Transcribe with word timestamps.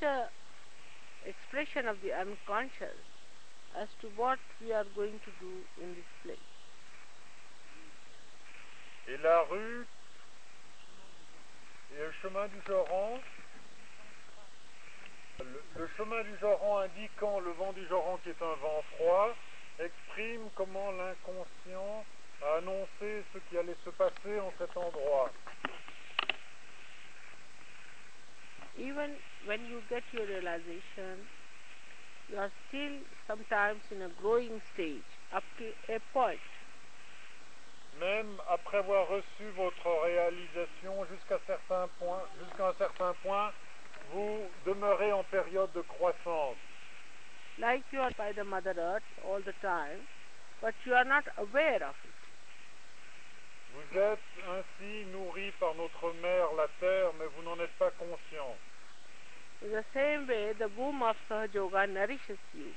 such 0.00 0.08
a 0.08 1.28
expression 1.28 1.86
of 1.88 1.96
the 2.02 2.12
unconscious 2.12 2.98
as 3.78 3.88
to 4.00 4.08
what 4.16 4.38
we 4.60 4.72
are 4.72 4.86
going 4.96 5.20
to 5.24 5.30
do 5.40 5.52
in 5.82 5.94
this 5.94 6.10
place. 6.22 6.38
Et 9.08 9.18
la 9.22 9.42
rue 9.50 9.86
et 11.92 11.98
le 11.98 12.12
chemin 12.22 12.46
du 12.48 12.60
Joran, 12.66 13.18
le, 15.40 15.62
le 15.76 15.88
chemin 15.96 16.22
du 16.22 16.38
Joran 16.40 16.78
indiquant 16.80 17.40
le 17.40 17.50
vent 17.52 17.72
du 17.72 17.86
Joran 17.88 18.18
qui 18.22 18.30
est 18.30 18.42
un 18.42 18.54
vent 18.56 18.84
froid, 18.96 19.34
exprime 19.78 20.48
comment 20.54 20.92
l'inconscient 20.92 22.04
a 22.42 22.56
annoncé 22.58 23.24
ce 23.32 23.38
qui 23.48 23.58
allait 23.58 23.76
se 23.84 23.90
passer 23.90 24.40
en 24.40 24.52
cet 24.58 24.76
endroit. 24.76 25.30
Even 28.78 29.14
when 29.46 29.60
you 29.66 29.80
get 29.88 30.02
your 30.12 30.26
realization, 30.26 31.26
you 32.30 32.38
are 32.38 32.50
still 32.68 32.92
sometimes 33.26 33.82
in 33.90 34.02
a 34.02 34.08
growing 34.20 34.60
stage 34.72 35.10
up 35.34 35.44
to 35.58 35.64
a 35.94 35.98
point. 36.12 36.38
Même 37.98 38.40
après 38.48 38.78
avoir 38.78 39.08
reçu 39.08 39.44
votre 39.56 39.88
réalisation 40.04 41.04
jusqu'à 41.12 41.38
certain 41.46 41.88
point, 41.98 42.22
jusqu'à 42.42 42.68
un 42.68 42.74
certain 42.74 43.14
point, 43.22 43.52
vous 44.12 44.40
demeurez 44.64 45.12
en 45.12 45.24
période 45.24 45.72
de 45.74 45.82
croissance. 45.82 46.56
like 47.60 47.84
you 47.92 48.00
are 48.00 48.10
by 48.16 48.32
the 48.32 48.44
Mother 48.44 48.74
Earth 48.78 49.02
all 49.26 49.40
the 49.40 49.52
time, 49.60 50.00
but 50.62 50.74
you 50.86 50.94
are 50.94 51.04
not 51.04 51.24
aware 51.36 51.82
of 51.84 51.94
it. 52.04 52.16
Vous 53.74 53.98
êtes 53.98 54.18
ainsi 54.48 55.04
nourri 55.12 55.52
par 55.60 55.74
notre 55.74 56.12
mère, 56.22 56.52
la 56.56 56.66
terre, 56.80 57.12
mais 57.18 57.26
vous 57.36 57.42
n'en 57.42 57.58
êtes 57.62 57.76
pas 57.78 57.90
conscient. 57.92 58.56
In 59.62 59.72
the 59.72 59.84
same 59.92 60.26
way, 60.26 60.52
the 60.58 60.70
womb 60.78 61.02
of 61.02 61.16
Sahaja 61.28 61.54
Yoga 61.54 61.86
nourishes 61.86 62.38
you 62.54 62.72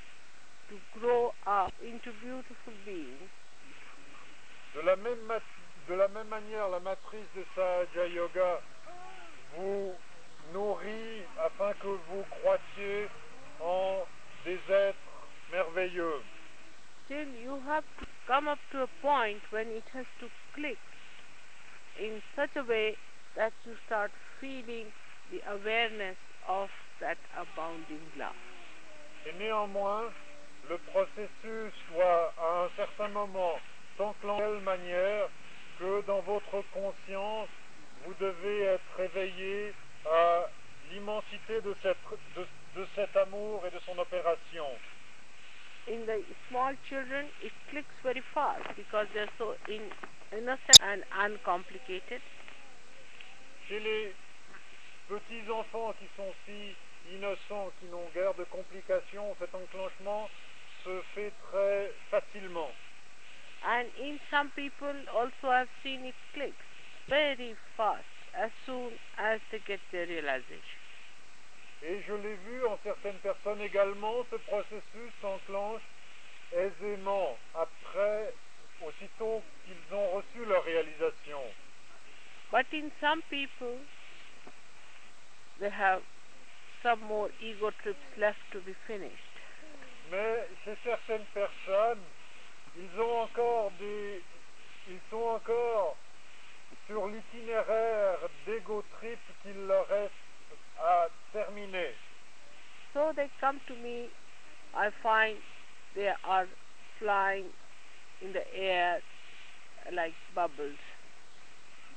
to 0.69 0.75
grow 0.99 1.31
up 1.47 1.71
into 1.81 2.11
beautiful 2.21 2.73
beings. 2.85 3.31
De 4.73 4.81
la 4.81 4.97
même, 4.97 5.39
de 5.87 5.93
la 5.95 6.07
même 6.09 6.27
manière, 6.27 6.67
la 6.67 6.81
matrice 6.81 7.29
de 7.35 7.45
Sahaja 7.55 8.07
Yoga 8.07 8.59
vous 9.55 9.93
nourrit 10.51 11.23
afin 11.45 11.71
que 11.79 11.87
vous 11.87 12.23
croissiez 12.29 13.07
en 13.61 14.05
des 14.43 14.59
êtres 14.69 14.97
merveilleux. 15.53 16.21
Still, 17.05 17.29
you 17.41 17.61
have 17.65 17.85
to 17.99 18.05
come 18.27 18.49
up 18.49 18.59
to 18.71 18.81
a 18.81 18.87
point 19.01 19.41
when 19.51 19.67
it 19.67 19.83
has 19.93 20.05
to 20.19 20.27
click 20.53 20.79
in 21.97 22.21
such 22.35 22.55
a 22.57 22.63
way 22.63 22.97
that 23.37 23.53
you 23.65 23.73
start 23.85 24.11
feeling 24.41 24.87
the 25.31 25.39
awareness 25.49 26.17
of 26.47 26.69
that 26.99 27.17
abounding 27.37 28.01
love. 28.17 28.33
Et 29.25 29.33
néanmoins, 29.33 30.11
le 30.69 30.77
processus 30.77 31.73
doit 31.91 32.33
à 32.37 32.65
un 32.65 32.69
certain 32.75 33.07
moment 33.09 33.59
s'enclencher 33.97 34.43
de 34.43 34.53
telle 34.55 34.63
manière 34.63 35.29
que 35.79 36.01
dans 36.01 36.21
votre 36.21 36.61
conscience, 36.73 37.49
vous 38.05 38.13
devez 38.19 38.61
être 38.63 38.95
réveillé 38.97 39.73
à 40.05 40.49
l'immensité 40.91 41.61
de, 41.61 41.73
de- 41.83 42.47
de 42.81 42.87
cet 42.95 43.15
amour 43.17 43.65
et 43.65 43.71
de 43.71 43.79
son 43.79 43.97
opération. 43.97 44.67
in 45.87 46.05
the 46.05 46.23
small 46.49 46.73
children, 46.89 47.25
it 47.43 47.51
clicks 47.69 47.95
very 48.03 48.23
fast 48.33 48.63
because 48.77 49.07
they're 49.13 49.29
so 49.37 49.55
in, 49.67 49.81
innocent 50.31 50.79
and 50.79 51.03
uncomplicated. 51.11 52.21
Chez 53.67 53.79
les 53.79 54.13
petits 55.13 55.49
enfants 55.51 55.93
qui 55.99 56.07
sont 56.17 56.33
si 56.45 56.75
innocents, 57.13 57.71
qui 57.79 57.85
n'ont 57.87 58.09
guère 58.15 58.33
de 58.33 58.43
complications, 58.45 59.35
cet 59.39 59.53
enclenchement 59.53 60.29
se 60.83 61.01
fait 61.13 61.31
très 61.51 61.91
facilement. 62.09 62.71
And 63.63 63.85
in 64.01 64.19
some 64.29 64.49
people 64.55 64.95
also 65.15 65.47
I've 65.47 65.69
seen 65.83 66.05
it 66.05 66.15
clicks 66.33 66.65
very 67.07 67.55
fast 67.77 68.03
as 68.33 68.49
soon 68.65 68.91
as 69.17 69.39
they 69.51 69.61
get 69.67 69.79
their 69.91 70.07
realization. 70.07 70.79
Et 71.83 72.01
je 72.07 72.13
l'ai 72.13 72.35
vu 72.47 72.65
en 72.65 72.77
certaines 72.83 73.19
personnes 73.19 73.61
également, 73.61 74.25
ce 74.31 74.37
processus 74.37 75.11
s'enclenche 75.21 75.81
aisément 76.51 77.37
après, 77.55 78.33
aussitôt 78.81 79.43
qu'ils 79.65 79.95
ont 79.95 80.11
reçu 80.11 80.45
leur 80.45 80.63
réalisation. 80.63 81.41
But 82.51 82.65
in 82.73 82.89
some 82.99 83.21
people, 83.29 83.77
they 85.63 85.69
have 85.69 86.01
some 86.83 86.99
more 87.07 87.29
ego 87.39 87.71
trips 87.81 88.03
left 88.19 88.43
to 88.51 88.59
be 88.59 88.75
finished. 88.85 89.31
Mais 90.11 90.43
chez 90.65 90.75
certaines 90.83 91.25
personnes, 91.33 92.03
ils 92.75 92.99
ont 92.99 93.21
encore 93.21 93.71
des, 93.79 94.21
ils 94.89 94.99
sont 95.09 95.39
encore 95.39 95.95
sur 96.85 97.07
l'itinéraire 97.07 98.17
d'ego 98.45 98.83
trip 98.99 99.19
qu'il 99.41 99.67
leur 99.67 99.87
reste 99.87 100.11
à 100.81 101.07
terminer. 101.31 101.95
So 102.93 103.13
they 103.15 103.29
come 103.39 103.61
to 103.67 103.75
me, 103.75 104.09
I 104.75 104.89
find 105.01 105.37
they 105.95 106.11
are 106.25 106.47
flying 106.99 107.45
in 108.21 108.33
the 108.33 108.43
air 108.53 108.99
like 109.93 110.13
bubbles. 110.35 110.82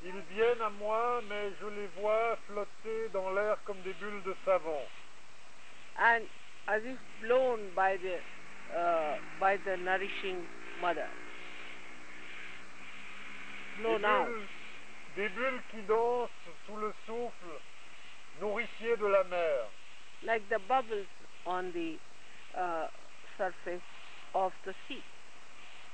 Ils 0.05 0.21
viennent 0.35 0.61
à 0.63 0.71
moi, 0.71 1.21
mais 1.29 1.51
je 1.61 1.67
les 1.67 1.87
vois 2.01 2.37
flotter 2.47 3.09
dans 3.13 3.31
l'air 3.33 3.57
comme 3.65 3.81
des 3.83 3.93
bulles 3.95 4.23
de 4.25 4.35
savon. 4.45 4.81
and 5.99 6.25
as 6.69 6.83
if 6.85 6.99
blown 7.23 7.71
by 7.75 7.97
the 7.97 8.19
uh, 8.77 9.17
by 9.41 9.57
the 9.57 9.77
nourishing 9.79 10.45
mother. 10.83 11.09
Des 13.79 13.83
Blown 13.83 14.05
out. 14.05 14.27
bulles, 14.27 14.47
des 15.17 15.29
bulles 15.31 15.63
qui 15.71 15.83
dansent 15.89 16.29
sous 16.67 16.77
le 16.77 16.93
souffle 17.07 17.61
nourricier 18.41 18.97
de 18.99 19.07
la 19.07 19.25
mer. 19.25 19.67
like 20.23 20.43
the 20.51 20.59
bubbles 20.69 21.07
on 21.47 21.73
the 21.73 21.97
uh, 22.59 22.89
surface 23.39 23.83
of 24.35 24.53
the 24.67 24.75
sea. 24.89 25.03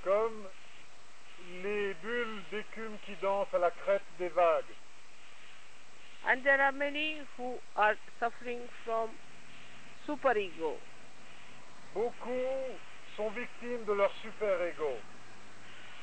comme 0.05 0.47
les 1.63 1.95
bulles 2.03 2.43
d'écume 2.51 2.97
qui 3.05 3.15
dansent 3.21 3.53
à 3.53 3.59
la 3.59 3.71
crête 3.71 4.03
des 4.19 4.29
vagues. 4.29 4.75
And 6.25 6.45
there 6.45 6.61
are 6.61 6.73
many 6.73 7.21
who 7.37 7.59
are 7.77 7.97
suffering 8.21 8.61
from 8.85 9.11
superego. 10.07 10.77
Beaucoup 11.95 12.79
sont 13.17 13.31
victimes 13.31 13.85
de 13.87 13.93
leur 13.93 14.11
super-ego. 14.23 14.97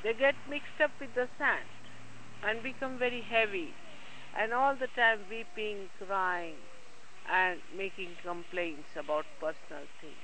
They 0.02 0.14
get 0.14 0.34
mixed 0.48 0.80
up 0.80 0.90
with 1.00 1.14
the 1.14 1.28
sand 1.38 1.68
and 2.42 2.62
become 2.62 2.98
very 2.98 3.22
heavy 3.22 3.72
and 4.36 4.52
all 4.52 4.74
the 4.76 4.88
time 4.94 5.20
weeping, 5.28 5.88
crying, 5.98 6.56
and 7.30 7.60
making 7.76 8.10
complaints 8.22 8.88
about 8.96 9.24
personal 9.40 9.86
things. 10.00 10.14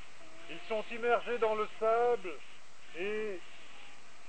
Ils 0.49 0.69
sont 0.69 0.85
immergés 0.93 1.39
dans 1.39 1.57
le 1.57 1.69
sable 1.81 2.31
et 2.97 3.41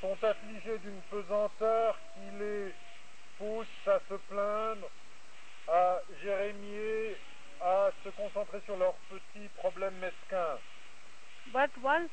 sont 0.01 0.17
affligés 0.23 0.77
d'une 0.79 1.01
pesanteur 1.09 1.97
qui 2.13 2.37
les 2.39 2.73
pousse 3.37 3.87
à 3.87 3.99
se 4.09 4.15
plaindre, 4.29 4.89
à 5.67 5.99
jérémier, 6.23 7.17
à 7.61 7.89
se 8.03 8.09
concentrer 8.09 8.61
sur 8.65 8.77
leurs 8.77 8.95
petits 9.09 9.49
problèmes 9.57 9.97
mesquins. 9.97 10.59
But 11.53 11.71
once 11.83 12.11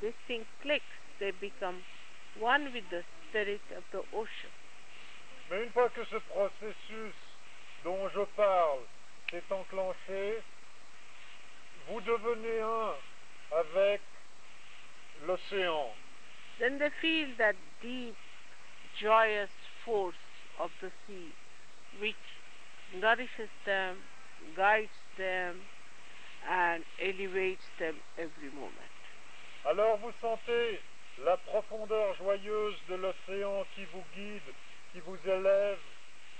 this 0.00 0.14
thing 0.26 0.44
clicks, 0.62 0.82
they 1.18 1.32
become 1.32 1.82
one 2.38 2.72
with 2.72 2.88
the 2.90 3.02
spirit 3.28 3.60
of 3.76 3.84
the 3.92 4.04
ocean. 4.14 4.50
Mais 5.50 5.64
une 5.64 5.70
fois 5.72 5.88
que 5.90 6.04
ce 6.04 6.16
processus 6.16 7.14
dont 7.84 8.08
je 8.10 8.24
parle 8.36 8.80
s'est 9.30 9.42
enclenché, 9.50 10.42
vous 11.88 12.00
devenez 12.00 12.60
un 12.60 12.94
avec 13.58 14.00
l'océan. 15.26 15.92
Then 16.60 16.78
they 16.78 16.90
feel 17.00 17.28
that 17.38 17.56
deep, 17.82 18.14
joyous 19.00 19.50
force 19.84 20.14
of 20.60 20.70
the 20.82 20.90
sea 21.06 21.32
which 21.98 22.14
nourishes 22.94 23.48
them, 23.64 23.96
guides 24.54 25.00
them, 25.16 25.56
and 26.48 26.84
elevates 27.00 27.64
them 27.78 27.96
every 28.18 28.50
moment. 28.54 28.92
Alors 29.64 29.98
vous 29.98 30.12
sentez 30.20 30.80
la 31.24 31.36
profondeur 31.36 32.14
joyeuse 32.16 32.76
de 32.88 32.94
l'océan 32.94 33.64
qui 33.74 33.84
vous 33.92 34.04
guide, 34.14 34.54
qui 34.92 35.00
vous 35.00 35.18
élève, 35.24 35.78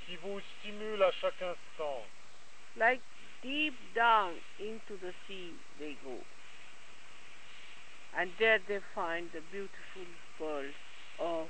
qui 0.07 0.17
vous 0.17 0.41
stimule 0.59 1.03
à 1.03 1.11
chaque 1.13 1.43
deep 3.43 3.75
down 3.95 4.33
into 4.59 4.97
the 5.01 5.13
sea 5.27 5.53
they 5.79 5.97
go. 6.05 6.15
And 8.17 8.31
there 8.39 8.59
they 8.67 8.81
find 8.95 9.31
the 9.33 9.41
beautiful 9.51 10.07
world 10.41 10.75
of 11.19 11.49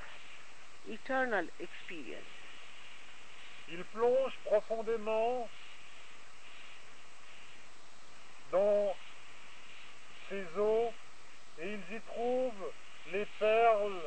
eternal 0.88 1.46
experience. 1.58 2.24
Ils 3.68 3.84
plongent 3.94 4.36
profondément 4.44 5.48
dans 8.50 8.94
ces 10.28 10.44
eaux 10.58 10.92
et 11.60 11.72
ils 11.74 11.96
y 11.96 12.00
trouvent 12.12 12.72
les 13.12 13.26
perles 13.38 14.02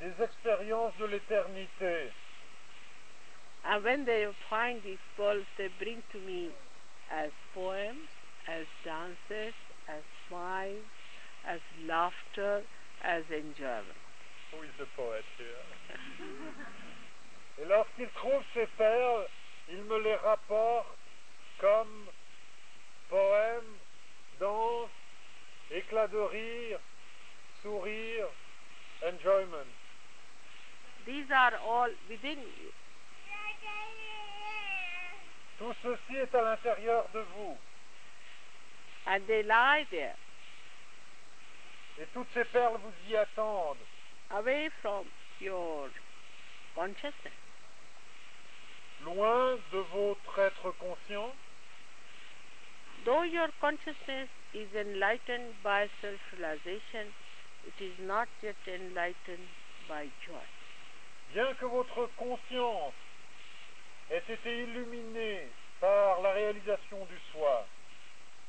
des 0.00 0.22
expériences 0.22 0.96
de 0.98 1.06
l'éternité. 1.06 2.10
And 3.64 3.82
when 3.82 4.04
they 4.04 4.26
find 4.50 4.82
these 4.82 4.98
pearls, 5.16 5.46
they 5.56 5.68
bring 5.78 6.02
to 6.12 6.18
me 6.18 6.50
as 7.10 7.30
poems, 7.54 8.08
as 8.46 8.66
dances, 8.84 9.54
as 9.88 10.02
smiles, 10.28 10.84
as 11.46 11.60
laughter, 11.86 12.62
as 13.02 13.22
enjoyment. 13.30 14.00
Who 14.50 14.62
is 14.62 14.72
the 14.78 14.86
poet 14.96 15.24
here? 15.36 15.64
Et 17.58 17.64
lorsqu'ils 17.66 18.10
trouvent 18.10 18.44
ces 18.52 18.66
perles, 18.76 19.26
ils 19.70 19.82
me 19.84 19.98
les 20.02 20.16
rapportent 20.16 20.98
comme 21.60 22.08
poèmes, 23.08 23.76
danse, 24.40 24.90
éclat 25.70 26.08
de 26.08 26.18
rire, 26.18 26.78
sourire, 27.62 28.28
enjoyment. 29.06 29.70
These 31.06 31.30
are 31.30 31.54
all 31.66 31.90
within 32.08 32.38
you. 32.38 32.72
Tout 35.58 35.74
ceci 35.82 36.16
est 36.16 36.34
à 36.34 36.42
l'intérieur 36.42 37.06
de 37.14 37.20
vous. 37.36 37.56
And 39.06 39.20
they 39.26 39.42
lie 39.42 39.86
there, 39.90 40.16
Et 42.00 42.06
toutes 42.12 42.28
ces 42.34 42.44
perles 42.46 42.78
vous 42.82 43.10
y 43.10 43.16
attendent, 43.16 43.76
away 44.30 44.68
from 44.80 45.04
your 45.40 45.88
consciousness. 46.74 47.32
loin 49.04 49.56
de 49.72 49.78
votre 49.92 50.38
être 50.38 50.70
conscient. 50.78 51.32
Though 53.04 53.22
your 53.22 53.48
consciousness 53.60 54.28
is 54.54 54.68
enlightened 54.74 55.52
by 55.62 55.88
self 56.00 56.20
realization, 56.32 57.12
it 57.66 57.76
is 57.80 57.92
not 58.00 58.28
yet 58.42 58.56
enlightened 58.66 59.48
by 59.88 60.08
joy. 60.26 60.44
Bien 61.34 61.52
que 61.60 61.66
votre 61.66 62.08
conscience 62.16 62.94
ait 64.10 64.22
été 64.28 64.62
illuminée 64.62 65.48
par 65.80 66.22
la 66.22 66.32
réalisation 66.32 67.04
du 67.06 67.18
soi, 67.32 67.66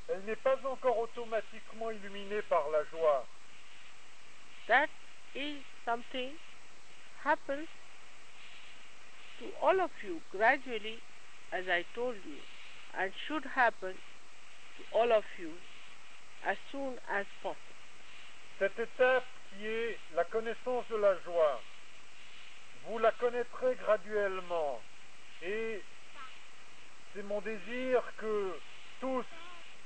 elle 0.08 0.22
n'est 0.26 0.36
pas 0.38 0.58
encore 0.66 1.00
automatiquement 1.00 1.92
illuminée 1.92 2.42
par 2.44 2.70
la 2.70 2.84
joie. 2.86 3.26
That 4.68 4.90
is 5.36 5.62
something 5.86 6.32
happens 7.24 7.68
to 9.40 9.46
all 9.62 9.80
of 9.82 9.92
you 10.04 10.22
gradually, 10.32 10.98
as 11.52 11.66
I 11.70 11.86
told 11.94 12.16
you, 12.26 12.40
and 12.98 13.12
should 13.28 13.44
happen 13.54 13.94
to 13.94 14.98
all 14.98 15.12
of 15.12 15.24
you 15.40 15.52
as 16.46 16.58
soon 16.72 16.96
as 17.12 17.26
possible. 17.44 17.62
Cette 18.58 18.80
étape 18.80 19.26
qui 19.50 19.68
est 19.68 19.98
la 20.16 20.24
connaissance 20.24 20.86
de 20.90 20.96
la 20.96 21.16
joie, 21.26 21.62
vous 22.88 22.98
la 23.00 23.12
connaîtrez 23.12 23.76
graduellement. 23.76 24.82
Et 25.44 25.82
c'est 27.14 27.24
mon 27.24 27.42
désir 27.42 28.02
que 28.18 28.58
tous 29.02 29.26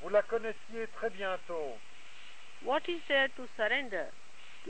vous 0.01 0.09
la 0.09 0.21
connaissiez 0.21 0.87
très 0.95 1.09
bientôt. 1.09 1.77
What 2.63 2.81
is 2.87 3.01
there 3.07 3.29
to 3.35 3.47
surrender? 3.57 4.11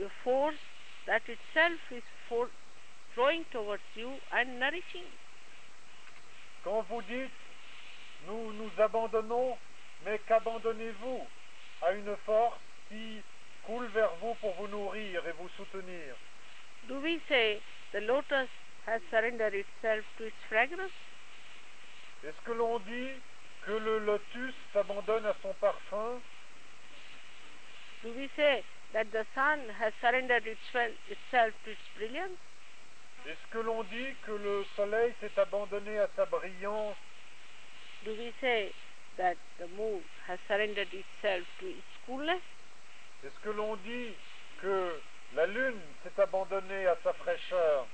To 0.00 0.06
a 0.06 0.10
force 0.24 0.60
that 1.06 1.22
itself 1.28 1.80
is 1.90 2.02
for 2.28 2.48
drawing 3.14 3.44
towards 3.52 3.82
you 3.94 4.12
and 4.32 4.58
nourishing? 4.58 5.08
Quand 6.64 6.84
vous 6.88 7.02
dites 7.02 7.30
nous 8.26 8.52
nous 8.52 8.70
abandonnons, 8.78 9.56
mais 10.04 10.18
qu'abandonnez-vous 10.26 11.26
à 11.82 11.92
une 11.92 12.16
force 12.26 12.58
qui 12.88 13.22
coule 13.64 13.86
vers 13.88 14.14
vous 14.20 14.34
pour 14.40 14.54
vous 14.54 14.68
nourrir 14.68 15.26
et 15.26 15.32
vous 15.32 15.48
soutenir? 15.56 16.14
Do 16.88 17.00
we 17.00 17.20
say 17.28 17.60
the 17.92 18.00
lotus 18.00 18.48
has 18.86 19.00
surrendered 19.10 19.54
itself 19.54 20.04
to 20.18 20.24
its 20.24 20.42
fragrance? 20.48 20.92
Est-ce 22.24 22.40
que 22.44 22.52
l'on 22.52 22.78
dit 22.80 23.10
que 23.62 23.72
le 23.72 23.98
lotus 24.00 24.54
s'abandonne 24.72 25.24
à 25.26 25.34
son 25.42 25.54
parfum? 25.54 26.20
Do 28.02 28.12
we 28.16 28.28
say 28.36 28.62
that 28.92 29.12
the 29.12 29.24
sun 29.34 29.60
has 29.78 29.92
surrendered 30.00 30.46
itself, 30.46 31.52
to 31.64 31.70
its 31.70 31.80
brilliance? 31.96 32.38
Est-ce 33.26 33.46
que 33.50 33.58
l'on 33.58 33.82
dit 33.84 34.14
que 34.26 34.32
le 34.32 34.64
soleil 34.76 35.12
s'est 35.20 35.38
abandonné 35.38 35.98
à 35.98 36.08
sa 36.16 36.24
brillance 36.24 36.96
Do 38.04 38.12
we 38.12 38.32
say 38.40 38.72
that 39.18 39.36
the 39.58 39.68
moon 39.76 40.00
has 40.26 40.38
surrendered 40.48 40.88
itself 40.88 41.44
to 41.60 41.66
its 41.66 41.94
coolness? 42.06 42.42
Est-ce 43.22 43.38
que 43.44 43.50
l'on 43.50 43.76
dit 43.76 44.14
que 44.62 45.00
la 45.34 45.46
lune 45.46 45.80
s'est 46.02 46.20
abandonnée 46.20 46.86
à 46.86 46.96
sa 47.04 47.12
fraîcheur 47.12 47.86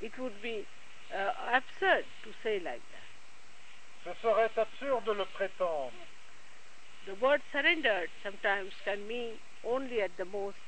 It 0.00 0.16
would 0.18 0.42
be 0.42 0.66
uh, 1.12 1.32
absurd 1.52 2.04
to 2.24 2.30
say 2.42 2.58
like 2.58 2.82
that. 2.92 3.08
Ce 4.04 4.20
serait 4.22 4.50
absurde 4.56 5.04
de 5.04 5.12
le 5.12 5.24
prétendre. 5.24 5.92
The 7.08 7.14
word 7.24 7.40
surrendered 7.50 8.10
sometimes 8.22 8.72
can 8.84 9.08
mean 9.08 9.40
only 9.64 10.02
at 10.02 10.10
the 10.18 10.26
most 10.26 10.60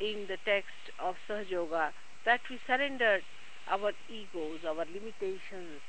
in 0.00 0.24
the 0.26 0.38
text 0.48 0.72
of 0.98 1.16
Sahaja 1.28 1.50
Yoga 1.50 1.92
that 2.24 2.40
we 2.48 2.58
surrendered 2.66 3.20
our 3.68 3.92
egos, 4.08 4.60
our 4.66 4.86
limitations, 4.86 5.82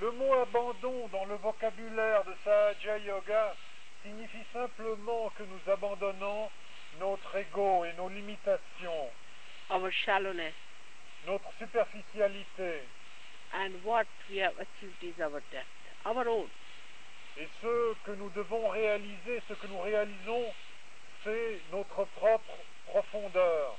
Le 0.00 0.10
mot 0.12 0.40
abandon 0.40 1.08
dans 1.12 1.26
le 1.28 1.36
vocabulaire 1.36 2.24
de 2.24 2.32
Sahaja 2.44 2.96
Yoga 3.04 3.54
signifie 4.02 4.46
simplement 4.54 5.28
que 5.36 5.42
nous 5.42 5.60
abandonnons 5.70 6.48
notre 6.98 7.36
ego 7.36 7.84
et 7.84 7.92
nos 7.98 8.08
limitations, 8.08 9.12
our 9.68 9.90
shallowness, 10.06 10.54
notre 11.26 11.52
superficialité. 11.58 12.80
and 13.52 13.74
what 13.84 14.06
we 14.30 14.38
have 14.38 14.54
achieved 14.56 15.02
is 15.02 15.20
our 15.20 15.42
depth, 15.52 15.68
our 16.06 16.26
own. 16.26 16.48
Et 17.38 17.48
ce 17.62 17.94
que 18.04 18.10
nous 18.12 18.30
devons 18.30 18.68
réaliser, 18.70 19.40
ce 19.48 19.54
que 19.54 19.66
nous 19.68 19.80
réalisons, 19.80 20.52
c'est 21.22 21.60
notre 21.70 22.04
propre 22.04 22.58
profondeur. 22.86 23.78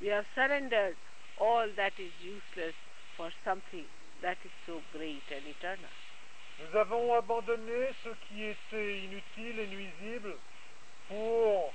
We 0.00 0.10
have 0.10 0.26
surrendered 0.34 0.96
all 1.38 1.68
that 1.76 1.92
is 1.98 2.12
useless 2.20 2.74
for 3.16 3.30
something 3.44 3.86
that 4.22 4.36
is 4.44 4.50
so 4.66 4.82
great 4.92 5.22
and 5.30 5.46
eternal. 5.48 5.90
Nous 6.58 6.78
avons 6.78 7.14
abandonné 7.14 7.90
ce 8.02 8.08
qui 8.26 8.44
était 8.44 8.98
inutile 8.98 9.60
et 9.60 9.66
nuisible 9.68 10.36
pour 11.08 11.72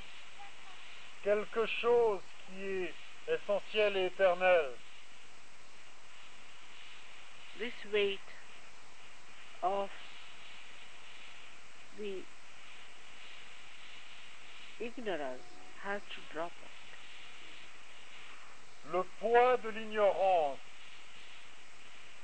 quelque 1.23 1.65
chose 1.67 2.19
qui 2.47 2.65
est 2.65 2.93
essentiel 3.27 3.95
et 3.95 4.05
éternel. 4.07 4.71
This 7.59 7.73
weight 7.93 8.19
of 9.61 9.89
the 11.97 12.23
ignorance 14.79 15.41
has 15.83 16.01
to 16.15 16.33
drop 16.33 16.51
off. 16.51 16.71
Le 18.91 19.03
poids 19.19 19.57
de 19.57 19.69
l'ignorance 19.69 20.59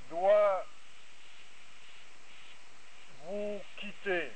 doit 0.10 0.66
vous 3.26 3.62
quitter. 3.80 4.32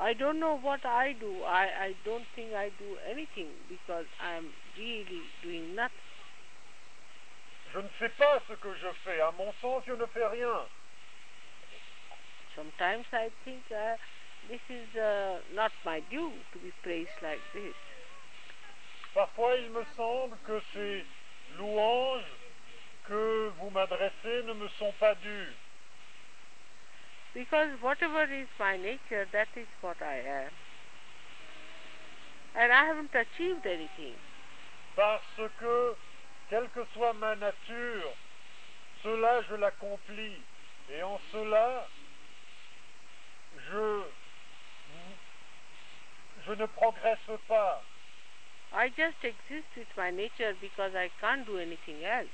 I 0.00 0.14
don't 0.14 0.38
know 0.38 0.56
what 0.56 0.84
I 0.84 1.14
do. 1.18 1.42
I, 1.44 1.66
I 1.86 1.94
don't 2.04 2.24
think 2.36 2.54
I 2.54 2.70
do 2.78 2.96
anything 3.10 3.48
because 3.68 4.06
I'm 4.22 4.46
really 4.78 5.22
doing 5.42 5.74
nothing. 5.74 6.06
Je 7.72 7.78
ne 7.80 7.88
sais 7.98 8.08
pas 8.16 8.40
ce 8.48 8.54
que 8.54 8.74
je 8.80 8.88
fais. 9.04 9.20
À 9.20 9.32
mon 9.32 9.52
sens, 9.60 9.82
je 9.86 9.92
ne 9.92 10.06
fais 10.06 10.26
rien. 10.26 10.66
Sometimes 12.58 13.06
I 13.12 13.30
think 13.44 13.62
uh, 13.70 13.94
this 14.50 14.58
is 14.68 14.90
uh, 14.98 15.38
not 15.54 15.70
my 15.86 16.02
due 16.10 16.32
to 16.52 16.58
be 16.58 16.72
praised 16.82 17.14
like 17.22 17.38
this. 17.54 17.78
Parfois, 19.14 19.54
il 19.62 19.70
me 19.70 19.86
semble 19.96 20.36
que 20.44 20.60
ces 20.74 21.04
louanges 21.56 22.26
que 23.06 23.52
vous 23.60 23.70
m'adressez 23.70 24.42
ne 24.44 24.54
me 24.54 24.68
sont 24.76 24.92
pas 24.98 25.14
dues. 25.22 25.54
Because 27.32 27.70
whatever 27.80 28.24
is 28.24 28.48
my 28.58 28.76
nature, 28.76 29.26
that 29.32 29.48
is 29.54 29.68
what 29.80 30.02
I 30.02 30.18
am. 30.26 30.50
And 32.56 32.72
I 32.72 32.84
haven't 32.86 33.14
achieved 33.14 33.66
anything. 33.66 34.18
Parce 34.96 35.22
que, 35.60 35.94
quelle 36.50 36.68
que 36.74 36.84
soit 36.92 37.12
ma 37.12 37.36
nature, 37.36 38.16
cela 39.04 39.42
je 39.48 39.54
l'accomplis 39.54 40.42
Et 40.90 41.02
en 41.02 41.20
cela, 41.32 41.86
je, 43.70 44.02
je 46.46 46.52
ne 46.52 46.66
progresse 46.66 47.40
pas. 47.46 47.82
I 48.72 48.88
just 48.96 49.16
exist 49.24 49.68
with 49.76 49.88
my 49.96 50.10
nature 50.10 50.54
because 50.60 50.92
I 50.94 51.10
can't 51.20 51.46
do 51.46 51.58
anything 51.58 52.04
else. 52.04 52.28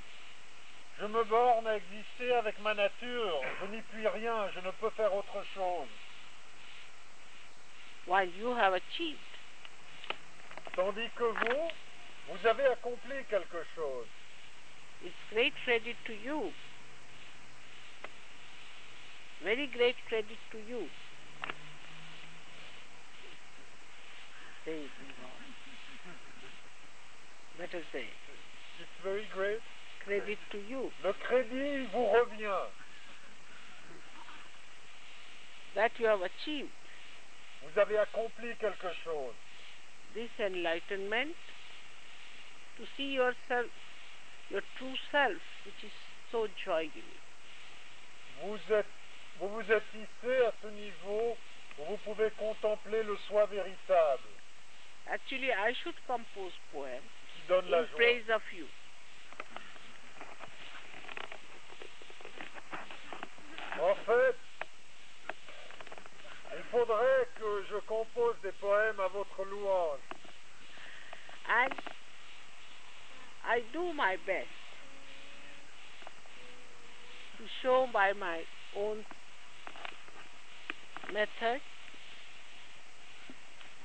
Je 1.01 1.07
me 1.07 1.25
borne 1.25 1.67
à 1.67 1.77
exister 1.77 2.33
avec 2.35 2.59
ma 2.61 2.75
nature. 2.75 3.41
Je 3.61 3.67
n'y 3.67 3.83
puis 3.83 4.07
rien. 4.07 4.49
Je 4.55 4.61
ne 4.61 4.71
peux 4.73 4.91
faire 4.91 5.13
autre 5.15 5.45
chose. 5.55 5.89
While 8.07 8.31
you 8.37 8.55
have 8.55 8.75
achieved. 8.75 9.19
Tandis 10.77 11.11
que 11.17 11.25
vous, 11.25 11.71
vous 12.29 12.47
avez 12.47 12.67
accompli 12.67 13.25
quelque 13.29 13.65
chose. 13.75 14.07
It's 15.05 15.15
great 15.31 15.55
credit 15.65 15.97
to 16.07 16.13
you. 16.13 16.53
Very 19.43 19.67
great 19.67 19.97
credit 20.09 20.39
to 20.51 20.59
you. 20.59 20.89
Say 24.65 24.73
it, 24.73 24.91
Yvonne. 25.01 25.45
Better 27.59 27.83
say. 27.93 28.07
It's 28.81 28.97
very 29.05 29.25
great. 29.35 29.61
Credit 30.05 30.39
to 30.53 30.59
you 30.59 30.91
Le 31.03 31.13
crédit 31.15 31.87
vous 31.93 32.07
revient. 32.07 32.69
that 35.75 35.91
you 35.99 36.07
have 36.07 36.21
achieved 36.23 36.71
Vous 37.63 37.81
avez 37.81 37.97
accompli 37.99 38.55
quelque 38.61 38.93
chose. 39.05 39.35
this 40.15 40.31
enlightenment 40.39 41.35
to 42.77 42.85
see 42.97 43.15
yourself, 43.15 43.71
your 44.51 44.61
true 44.79 44.95
self, 45.11 45.41
which 45.65 45.83
is 45.85 45.93
so 46.31 46.47
joy 46.65 46.85
giving. 46.93 47.23
Vous 48.43 48.59
êtes, 48.75 48.87
vous 49.41 49.49
vous 49.49 49.73
êtes 49.73 49.83
hissé 49.95 50.45
à 50.47 50.53
ce 50.63 50.67
niveau 50.69 51.37
où 51.79 51.85
vous 51.87 51.97
pouvez 52.05 52.31
contempler 52.39 53.03
le 53.05 53.17
soi 53.29 53.47
véritable 53.47 54.29
Actually, 55.11 55.53
I 55.53 55.73
should 55.83 55.95
compose 56.07 56.53
poems 56.73 57.05
donne 57.49 57.65
in 57.67 57.87
praise 57.97 58.25
of 58.35 58.43
you. 58.57 58.67
En 63.81 63.95
fait, 64.07 64.37
il 66.57 66.63
faudrait 66.71 67.29
que 67.39 67.65
je 67.71 67.77
compose 67.87 68.37
des 68.43 68.53
poèmes 68.53 68.99
à 69.01 69.09
votre 69.09 69.45
louange. 69.45 70.01
And 71.49 71.75
I 73.47 73.63
do 73.73 73.93
my 73.93 74.17
best 74.27 74.49
to 77.37 77.45
show 77.63 77.87
by 77.93 78.15
my 78.15 78.43
own 78.75 79.05
method 81.13 81.61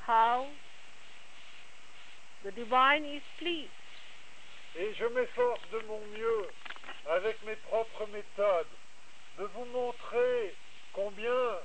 how 0.06 0.48
the 2.50 2.56
divine 2.63 3.06
is 3.06 3.22
pleased. 3.38 3.70
Et 4.75 4.94
je 4.96 5.06
m'efforce 5.06 5.62
de 5.72 5.79
mon 5.88 6.00
mieux, 6.18 6.48
avec 7.10 7.38
mes 7.46 7.56
propres 7.56 8.08
méthodes, 8.08 8.68
de 9.38 9.46
vous 9.46 9.65
montrer 9.65 10.56
combien 10.94 11.60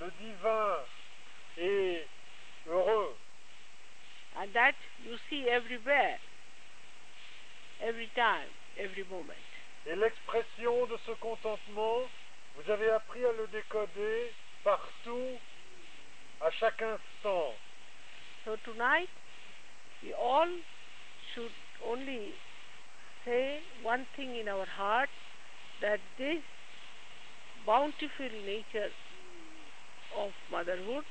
le 0.00 0.10
divin 0.20 0.76
est 1.58 2.06
heureux. 2.66 3.16
And 4.36 4.48
that 4.54 4.74
you 5.04 5.16
see 5.28 5.48
everywhere, 5.48 6.18
every 7.82 8.08
time, 8.14 8.48
every 8.78 9.04
moment. 9.10 9.34
Et 9.86 9.96
l'expression 9.96 10.86
de 10.86 10.96
ce 11.06 11.12
contentement, 11.12 12.08
vous 12.56 12.70
avez 12.70 12.90
appris 12.90 13.24
à 13.24 13.32
le 13.32 13.46
décoder 13.48 14.32
partout, 14.64 15.38
à 16.40 16.50
chaque 16.52 16.80
instant. 16.80 17.54
So 18.44 18.56
tonight, 18.64 19.10
we 20.02 20.12
all 20.14 20.48
should 21.34 21.52
only 21.86 22.32
say 23.24 23.60
one 23.82 24.06
thing 24.16 24.36
in 24.36 24.48
our 24.48 24.66
heart 24.66 25.08
that 25.80 26.00
this 26.18 26.42
bountiful 27.66 28.32
nature 28.46 28.90
of 30.18 30.30
motherhood 30.50 31.04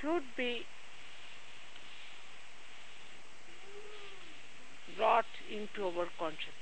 should 0.00 0.24
be 0.36 0.62
brought 4.96 5.24
into 5.50 5.86
our 5.86 6.08
consciousness. 6.18 6.58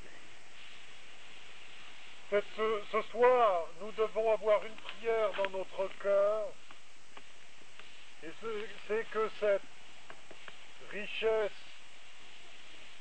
Cette- 2.31 2.45
ce, 2.93 3.03
soir, 3.11 3.67
nous 3.81 3.93
devons 3.93 4.33
avoir 4.33 4.65
une 4.65 4.77
prière 4.77 5.33
dans 5.37 5.51
notre 5.51 5.89
cœur. 6.01 6.53
Et 8.23 8.31
c'est 8.87 9.11
que 9.11 9.29
cette 9.41 9.63
richesse 10.91 11.53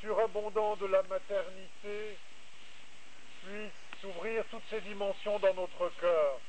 surabondante 0.02 0.80
de 0.80 0.88
la 0.88 1.04
maternité 1.04 2.18
puisse 3.44 4.02
s'ouvrir 4.02 4.46
toutes 4.52 4.64
ses 4.70 4.82
dimensions 4.82 5.40
dans 5.40 5.54
notre 5.54 5.92
cœur. 6.00 6.40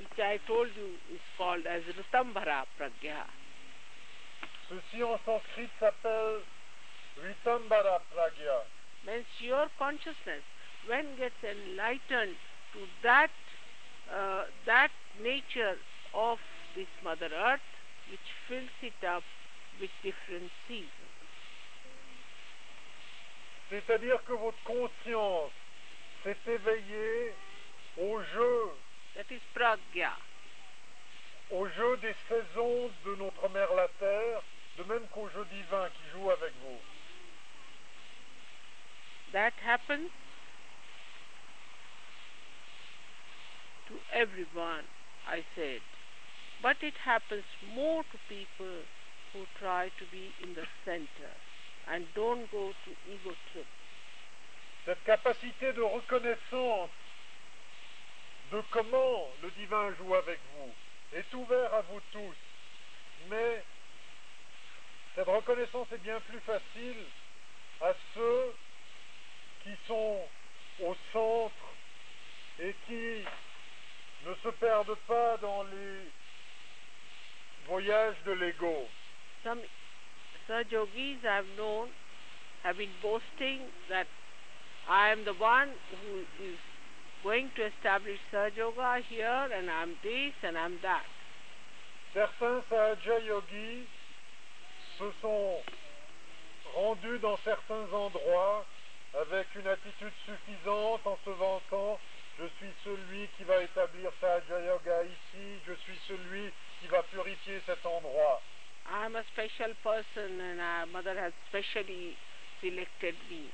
Which 0.00 0.18
I 0.18 0.38
told 0.46 0.68
you 0.76 0.98
is 1.14 1.20
called 1.38 1.66
as 1.66 1.82
Ritambhara 1.96 2.66
Pragya. 2.76 3.26
Ceci 4.68 5.02
en 5.02 5.18
sanskrit 5.24 5.70
s'appelle 5.78 6.42
Ritambara 7.22 8.00
Pragya. 8.12 8.64
means 9.06 9.26
your 9.40 9.66
consciousness 9.78 10.44
when 10.86 11.04
gets 11.18 11.40
enlightened 11.44 12.36
to 12.72 12.80
that 13.02 13.30
uh, 14.12 14.44
that 14.66 14.90
nature 15.22 15.76
of 16.14 16.38
this 16.74 16.88
mother 17.02 17.28
earth 17.32 17.68
which 18.10 18.26
fills 18.48 18.76
it 18.82 19.06
up 19.06 19.22
with 19.80 19.90
different 20.02 20.50
seasons. 20.66 20.88
C'est-à-dire 23.70 24.22
que 24.24 24.32
votre 24.32 24.62
conscience 24.64 25.52
s'est 26.22 26.36
éveillée 26.46 27.34
au 27.98 28.22
jeu, 28.22 28.70
that 29.14 29.34
is 29.34 29.40
pragya. 29.54 30.12
Au 31.50 31.66
jeu 31.68 31.96
des 31.98 32.14
saisons 32.28 32.90
de 33.04 33.14
notre 33.16 33.48
mère 33.50 33.72
la 33.74 33.88
Terre, 33.98 34.42
de 34.78 34.84
même 34.84 35.06
qu'au 35.08 35.28
jeu 35.28 35.44
divin 35.50 35.88
qui 35.90 36.10
joue 36.12 36.30
avec 36.30 36.52
vous. 36.62 36.80
that 39.34 39.52
happens 39.66 40.14
to 43.88 43.94
everyone 44.14 44.86
i 45.28 45.42
said. 45.56 45.82
But 46.62 46.76
it 46.80 46.94
happens 47.04 47.44
more 47.74 48.04
to 48.04 48.18
people 48.28 48.86
who 49.34 49.44
try 49.58 49.90
to 49.98 50.04
be 50.10 50.32
in 50.42 50.54
the 50.54 50.66
center 50.84 51.32
and 51.92 52.06
don't 52.14 52.50
go 52.50 52.72
to 52.84 52.90
ego 53.12 53.34
trips 53.52 53.66
Cette 54.84 55.02
capacité 55.04 55.72
de 55.72 55.82
reconnaissance 55.82 56.90
de 58.52 58.62
comment 58.70 59.28
le 59.42 59.50
divin 59.52 59.94
joue 59.94 60.14
avec 60.14 60.38
vous 60.54 60.72
est 61.14 61.34
ouverte 61.34 61.72
à 61.72 61.80
vous 61.82 62.00
tous. 62.12 62.36
Mais 63.30 63.64
cette 65.14 65.26
reconnaissance 65.26 65.90
est 65.92 66.02
bien 66.02 66.20
plus 66.20 66.40
facile 66.40 67.02
à 67.80 67.94
ceux 68.14 68.54
qui 69.62 69.74
sont 69.86 70.20
au 70.80 70.94
centre 71.12 71.74
et 72.60 72.74
qui 72.86 73.24
ne 74.26 74.34
se 74.42 74.48
perdent 74.48 74.98
pas 75.06 75.38
dans 75.38 75.62
les 75.62 76.10
voyages 77.66 78.22
de 78.26 78.32
l'ego. 78.32 78.86
Some 79.44 79.60
Sajogis 80.48 81.20
I 81.24 81.36
have 81.36 81.44
known 81.58 81.88
have 82.62 82.78
been 82.78 82.96
boasting 83.02 83.60
that 83.90 84.06
I 84.88 85.10
am 85.10 85.24
the 85.26 85.34
one 85.34 85.68
who 85.92 86.20
is 86.42 86.56
going 87.22 87.50
to 87.56 87.66
establish 87.66 88.18
Sahaja 88.32 89.02
here 89.08 89.48
and 89.54 89.70
I'm 89.70 89.96
this 90.02 90.32
and 90.42 90.56
I'm 90.56 90.78
that. 90.82 91.04
Certains 92.14 92.64
Sahaja 92.70 93.20
Yogis 93.26 93.86
se 94.98 95.12
sont 95.20 95.60
rendus 96.74 97.18
dans 97.18 97.38
certains 97.44 97.92
endroits 97.92 98.64
avec 99.20 99.46
une 99.56 99.66
attitude 99.66 100.12
suffisante 100.24 101.06
en 101.06 101.18
se 101.24 101.30
vantant 101.30 101.98
je 102.38 102.46
suis 102.58 102.72
celui 102.82 103.28
qui 103.36 103.44
va 103.44 103.62
établir 103.62 104.10
Sahaja 104.20 104.60
Yoga 104.60 105.04
ici, 105.04 105.60
je 105.66 105.72
suis 105.74 105.98
celui 106.08 106.50
qui 106.80 106.88
va 106.88 107.02
purifier 107.04 107.60
cet 107.64 107.84
endroit. 107.86 108.42
I'm 108.90 109.16
a 109.16 109.22
special 109.32 109.74
person 109.82 110.40
and 110.40 110.60
our 110.60 110.86
mother 110.86 111.14
has 111.18 111.32
specially 111.48 112.16
selected 112.60 113.14
me. 113.30 113.50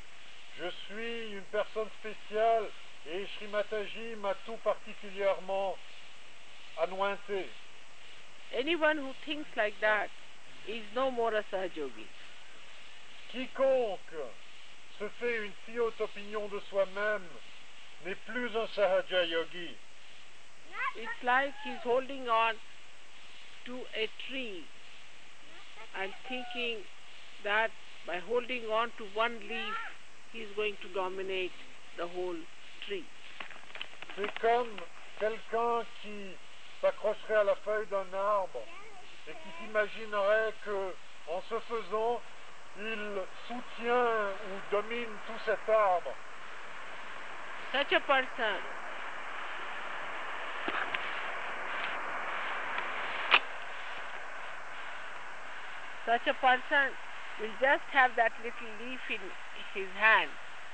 Je 0.58 0.70
suis 0.86 1.32
une 1.32 1.46
personne 1.52 1.88
spéciale 2.00 2.68
et 3.06 3.26
Sri 3.36 3.46
Mataji 3.48 4.16
m'a 4.16 4.34
tout 4.44 4.58
particulièrement 4.64 5.76
anointé. 6.78 7.46
Anyone 8.52 8.98
who 8.98 9.12
thinks 9.24 9.48
like 9.56 9.74
that 9.80 10.08
is 10.68 10.82
no 10.94 11.10
more 11.10 11.34
a 11.34 11.44
Sahajogi. 11.52 12.08
Quiconque 13.32 14.18
se 14.98 15.08
fait 15.20 15.44
une 15.46 15.52
si 15.64 15.78
haute 15.78 16.00
opinion 16.00 16.48
de 16.48 16.60
soi-même 16.68 17.26
n'est 18.04 18.18
plus 18.26 18.56
un 18.56 18.66
Sahaja 18.74 19.24
Yogi. 19.24 19.76
It's 20.96 21.22
like 21.24 21.54
he's 21.64 21.80
holding 21.84 22.28
on 22.28 22.54
to 23.66 23.76
a 23.94 24.08
tree 24.28 24.64
and 25.98 26.12
thinking 26.28 26.84
that 27.44 27.70
by 28.06 28.18
holding 28.18 28.64
on 28.66 28.88
to 28.98 29.04
one 29.14 29.38
leaf, 29.48 29.76
he's 30.32 30.48
going 30.56 30.74
to 30.82 30.88
dominate 30.94 31.52
the 31.98 32.06
whole 32.06 32.36
tree. 32.86 33.04
C'est 34.16 34.40
comme 34.40 34.76
quelqu'un 35.18 35.84
qui 36.02 36.34
s'accrocherait 36.80 37.40
à 37.40 37.44
la 37.44 37.56
feuille 37.56 37.86
d'un 37.86 38.12
arbre 38.14 38.62
et 39.28 39.32
qui 39.32 39.50
s'imaginerait 39.58 40.52
que, 40.64 40.94
en 41.28 41.42
ce 41.48 41.58
faisant, 41.60 42.20
il 42.78 43.22
soutient 43.46 44.30
ou 44.48 44.70
domine 44.70 45.12
tout 45.26 45.40
cet 45.44 45.68
arbre. 45.68 46.14
Such 47.72 47.92
a 47.92 48.00
person 48.00 48.58
such 56.06 56.26
a 56.26 56.34
person 56.34 56.92
will 57.40 57.52
just 57.60 57.84
have 57.92 58.12
that 58.16 58.32
little 58.44 58.72
leaf 58.84 59.00
in 59.08 59.20
his 59.74 59.88
hand, 59.98 60.30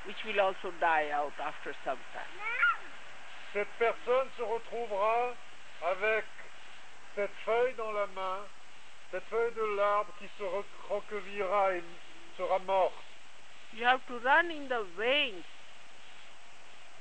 which 0.06 0.16
will 0.26 0.40
also 0.40 0.72
die 0.80 1.10
out 1.12 1.34
after 1.42 1.74
some 1.84 1.98
time. 2.14 2.34
Cette 3.52 3.72
personne 3.78 4.28
se 4.36 4.42
retrouvera 4.42 5.34
avec 5.82 6.24
cette 7.14 7.34
feuille 7.44 7.74
dans 7.74 7.92
la 7.92 8.06
main, 8.08 8.44
cette 9.10 9.24
feuille 9.30 9.54
de 9.54 9.76
l'arbre 9.76 10.12
qui 10.18 10.28
se 10.38 10.44
recroquevillera 10.44 11.76
et 11.76 11.84
sera 12.36 12.58
morte. 12.60 12.94
You 13.72 13.84
have 13.84 14.00
to 14.08 14.18
run 14.20 14.50
in 14.50 14.68
the 14.68 14.86
veins 14.96 15.44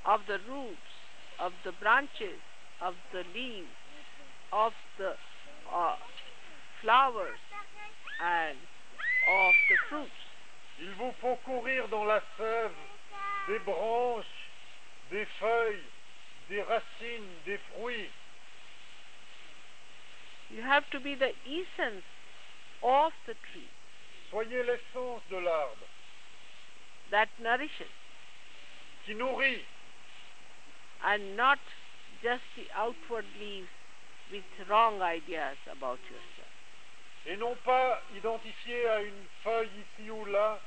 of 0.06 0.22
the 0.28 0.40
roots, 0.50 0.92
of 1.40 1.54
the 1.64 1.72
branches, 1.74 2.40
of 2.82 2.96
the 3.12 3.24
leaves, 3.34 3.68
of 4.52 4.74
the 4.98 5.16
uh, 5.72 5.96
flowers, 6.82 7.40
and 8.22 8.58
of 9.28 9.56
the 9.70 9.78
fruits. 9.90 10.12
Il 10.80 10.92
vous 11.00 11.14
faut 11.22 11.38
courir 11.46 11.88
dans 11.88 12.06
la 12.06 12.22
sève 12.38 12.72
des 13.48 13.60
branches, 13.60 14.26
des 15.12 15.26
feuilles, 15.40 15.84
des 16.50 16.62
racines, 16.62 17.32
des 17.46 17.58
fruits. 17.74 18.10
You 20.52 20.62
have 20.62 20.84
to 20.92 21.00
be 21.00 21.16
the 21.16 21.34
essence 21.46 22.04
of 22.84 23.12
the 23.26 23.34
tree 23.52 23.70
Soyez 24.32 24.64
l'essence 24.64 25.22
de 25.30 25.38
l'arbre 25.38 25.88
that 27.12 27.30
nourishes 27.40 27.94
qui 29.06 29.14
nourrit 29.14 29.64
and 31.04 31.38
not 31.38 31.60
just 32.22 32.44
the 32.56 32.68
outward 32.76 33.26
leaves 33.40 33.70
with 34.32 34.44
wrong 34.68 35.02
ideas 35.02 35.58
about 35.72 36.00
yourself. 36.10 36.35
Et 37.26 37.38
non 37.38 37.56
pas 37.64 38.02
identifié 38.16 38.88
à 38.88 39.02
une 39.02 39.26
feuille 39.44 39.70
ici 39.84 40.10
ou 40.12 40.26
là 40.26 40.60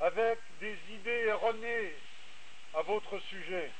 avec 0.00 0.38
des 0.60 0.76
idées 0.90 1.26
erronées 1.26 1.94
à 2.74 2.82
votre 2.82 3.18
sujet. 3.28 3.70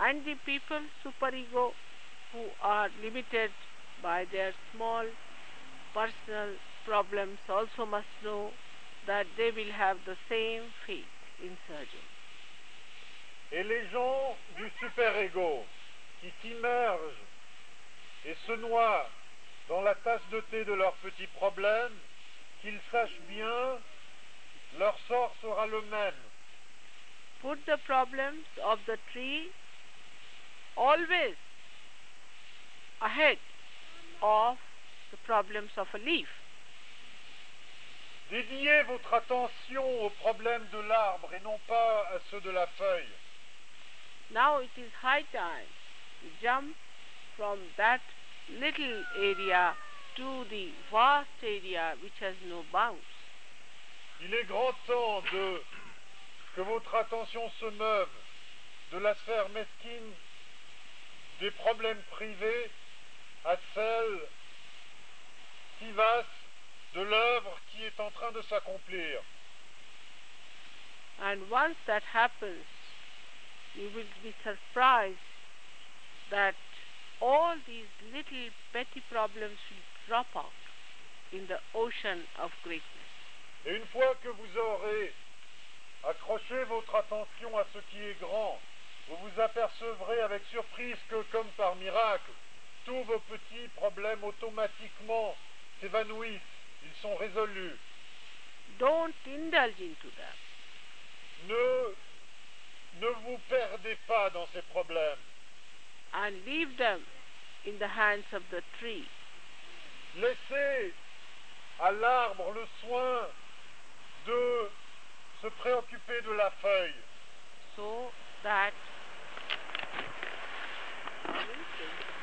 And 0.00 0.24
the 0.24 0.36
people, 0.44 0.82
superego, 1.02 1.74
who 2.32 2.44
are 2.62 2.88
limited 3.02 3.50
by 4.02 4.24
their 4.30 4.52
small 4.72 5.04
personal 5.92 6.54
problems 6.84 7.38
also 7.48 7.84
must 7.86 8.06
know 8.22 8.50
that 9.06 9.26
they 9.36 9.50
will 9.50 9.72
have 9.72 9.98
the 10.06 10.16
same 10.28 10.70
fate 10.86 11.04
in 11.42 11.56
surgery. 11.66 12.08
Et 13.50 13.62
les 13.62 13.88
gens 13.88 14.36
du 14.56 14.70
super-ego 14.78 15.64
qui 16.20 16.30
s'immergent 16.42 17.24
et 18.26 18.36
se 18.46 18.52
noient 18.52 19.08
dans 19.68 19.82
la 19.82 19.94
tasse 19.96 20.26
de 20.30 20.40
thé 20.50 20.64
de 20.64 20.72
leurs 20.72 20.94
petits 20.94 21.26
problèmes, 21.28 21.96
qu'ils 22.62 22.80
sachent 22.90 23.20
bien, 23.28 23.78
leur 24.78 24.98
sort 25.06 25.34
sera 25.40 25.66
le 25.66 25.82
même. 25.82 26.14
Put 27.42 27.64
the 27.66 27.78
problems 27.84 28.46
of 28.64 28.80
the 28.86 28.98
tree 29.12 29.50
always 30.76 31.36
ahead 33.00 33.38
of 34.22 34.58
the 35.12 35.16
problems 35.18 35.70
of 35.76 35.86
a 35.94 35.98
leaf. 35.98 36.28
Dédiez 38.30 38.82
votre 38.82 39.14
attention 39.14 40.04
aux 40.04 40.10
problèmes 40.10 40.66
de 40.72 40.80
l'arbre 40.80 41.32
et 41.32 41.40
non 41.40 41.58
pas 41.66 42.08
à 42.14 42.18
ceux 42.30 42.40
de 42.40 42.50
la 42.50 42.66
feuille. 42.66 43.14
Now 44.30 44.60
it 44.60 44.70
is 44.76 44.90
high 45.00 45.24
time 45.32 45.68
to 46.20 46.28
jump 46.42 46.76
from 47.36 47.58
that 47.76 48.00
little 48.60 49.04
area 49.16 49.74
to 50.16 50.44
the 50.50 50.68
vast 50.90 51.28
area 51.42 51.94
which 52.02 52.18
has 52.20 52.34
no 52.48 52.64
bounds. 52.72 53.00
Il 54.20 54.34
est 54.34 54.48
grand 54.48 54.74
temps 54.86 55.22
de 55.32 55.60
que 56.56 56.62
votre 56.62 56.94
attention 56.96 57.48
se 57.60 57.66
meuve 57.66 58.08
de 58.92 58.98
la 58.98 59.14
sphère 59.14 59.48
mesquine 59.50 60.12
des 61.40 61.50
problèmes 61.52 62.02
privés 62.10 62.70
à 63.44 63.56
celle 63.74 64.20
si 65.78 65.90
vaste 65.92 66.28
de 66.94 67.02
l'œuvre 67.02 67.60
qui 67.70 67.84
est 67.84 68.00
en 68.00 68.10
train 68.10 68.32
de 68.32 68.42
s'accomplir. 68.42 69.20
And 71.20 71.50
once 71.50 71.76
that 71.86 72.02
happens, 72.12 72.66
you 73.74 73.90
will 73.94 74.10
be 74.22 74.34
surprised 74.42 75.18
that 76.30 76.54
all 77.20 77.56
these 77.66 77.90
little 78.12 78.50
petty 78.72 79.02
problems 79.10 79.58
will 79.70 79.86
drop 80.06 80.26
out 80.36 80.58
in 81.32 81.46
the 81.48 81.58
ocean 81.74 82.24
of 82.40 82.50
greatness. 82.62 83.10
Et 83.66 83.74
une 83.74 83.86
fois 83.86 84.14
que 84.22 84.28
vous 84.28 84.58
aurez 84.58 85.12
accroché 86.04 86.64
votre 86.64 86.94
attention 86.94 87.58
à 87.58 87.66
ce 87.72 87.78
qui 87.90 87.98
est 87.98 88.20
grand, 88.20 88.58
vous 89.08 89.16
vous 89.16 89.40
apercevrez 89.40 90.20
avec 90.20 90.42
surprise 90.50 90.96
que, 91.08 91.22
comme 91.32 91.48
par 91.56 91.74
miracle, 91.76 92.30
tous 92.84 93.02
vos 93.04 93.18
petits 93.20 93.68
problèmes 93.74 94.22
automatiquement 94.24 95.36
s'évanouissent, 95.80 96.40
ils 96.84 97.00
sont 97.02 97.16
résolus. 97.16 97.76
Don't 98.78 99.14
indulge 99.26 99.80
into 99.80 100.08
them. 100.16 100.36
Ne, 101.48 101.94
ne 103.00 103.08
vous 103.24 103.38
perdez 103.48 103.96
pas 104.06 104.30
dans 104.30 104.46
ces 104.52 104.62
problèmes. 104.62 105.18
And 106.24 106.34
leave 106.46 106.76
them 106.78 107.00
in 107.64 107.78
the 107.78 107.88
hands 107.88 108.24
of 108.32 108.42
the 108.50 108.62
tree. 108.78 109.06
Laissez 110.16 110.92
à 111.80 111.92
l'arbre 111.92 112.52
le 112.54 112.66
soin 112.80 113.28
de 114.26 114.70
se 115.42 115.48
préoccuper 115.60 116.20
de 116.24 116.32
la 116.32 116.50
feuille. 116.62 117.02
so 117.76 118.10
that 118.42 118.72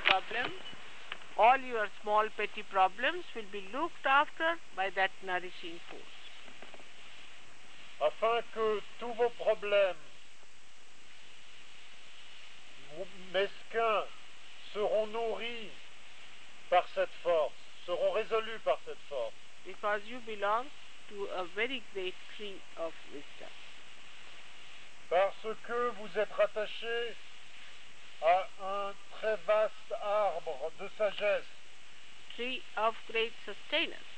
problems, 0.03 0.60
all 1.38 1.58
your 1.58 1.88
small 2.01 2.27
petty 2.36 2.63
problems 2.69 3.23
will 3.36 3.49
be 3.51 3.63
looked 3.71 4.05
after 4.05 4.60
by 4.75 4.89
that 4.95 5.12
nourishing 5.23 5.79
force. 5.89 6.15
afin 8.08 8.41
que 8.53 8.81
tous 8.99 9.13
vos 9.13 9.31
problèmes 9.39 10.04
mesquins 13.34 14.05
seront 14.73 15.08
nourris 15.08 15.69
par 16.69 16.88
cette 16.93 17.13
force, 17.23 17.53
seront 17.86 18.12
résolus 18.12 18.60
par 18.63 18.79
cette 18.86 19.01
force. 19.10 19.34
Because 19.65 20.01
you 20.08 20.19
belong 20.25 20.65
to 21.10 21.27
a 21.38 21.45
very 21.55 21.81
great 21.93 22.15
tree 22.36 22.60
of 22.77 22.93
wisdom. 23.13 23.49
Parce 25.10 25.47
que 25.67 25.89
vous 25.99 26.19
êtes 26.19 26.31
rattaché 26.31 27.15
à 28.21 28.47
un 28.62 28.93
très 29.12 29.36
vaste 29.47 29.93
arbre 30.01 30.71
de 30.79 30.89
sagesse, 30.97 31.45
Tree 32.36 32.62
of 32.75 32.95
great 33.08 33.31
sustenance 33.45 34.15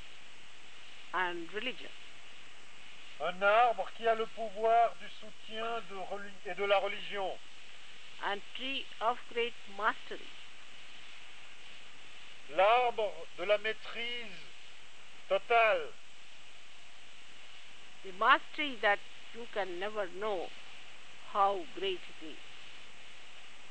and 1.14 1.46
religion. 1.54 1.92
un 3.20 3.42
arbre 3.42 3.90
qui 3.98 4.08
a 4.08 4.16
le 4.16 4.26
pouvoir 4.28 4.96
du 4.96 5.10
soutien 5.20 5.82
de 5.90 6.52
et 6.52 6.56
de 6.56 6.64
la 6.64 6.78
religion, 6.78 7.38
And 8.26 8.42
tree 8.56 8.86
of 9.02 9.18
great 9.32 9.54
mastery. 9.78 10.28
l'arbre 12.50 13.28
de 13.38 13.44
la 13.44 13.58
maîtrise 13.60 14.40
totale, 15.30 15.94
The 18.04 18.12
mastery 18.14 18.78
that 18.82 19.00
you 19.34 19.46
can 19.54 19.80
never 19.80 20.08
know 20.20 20.50
how 21.34 21.66
great 21.76 22.00
it 22.10 22.26
is. 22.26 22.38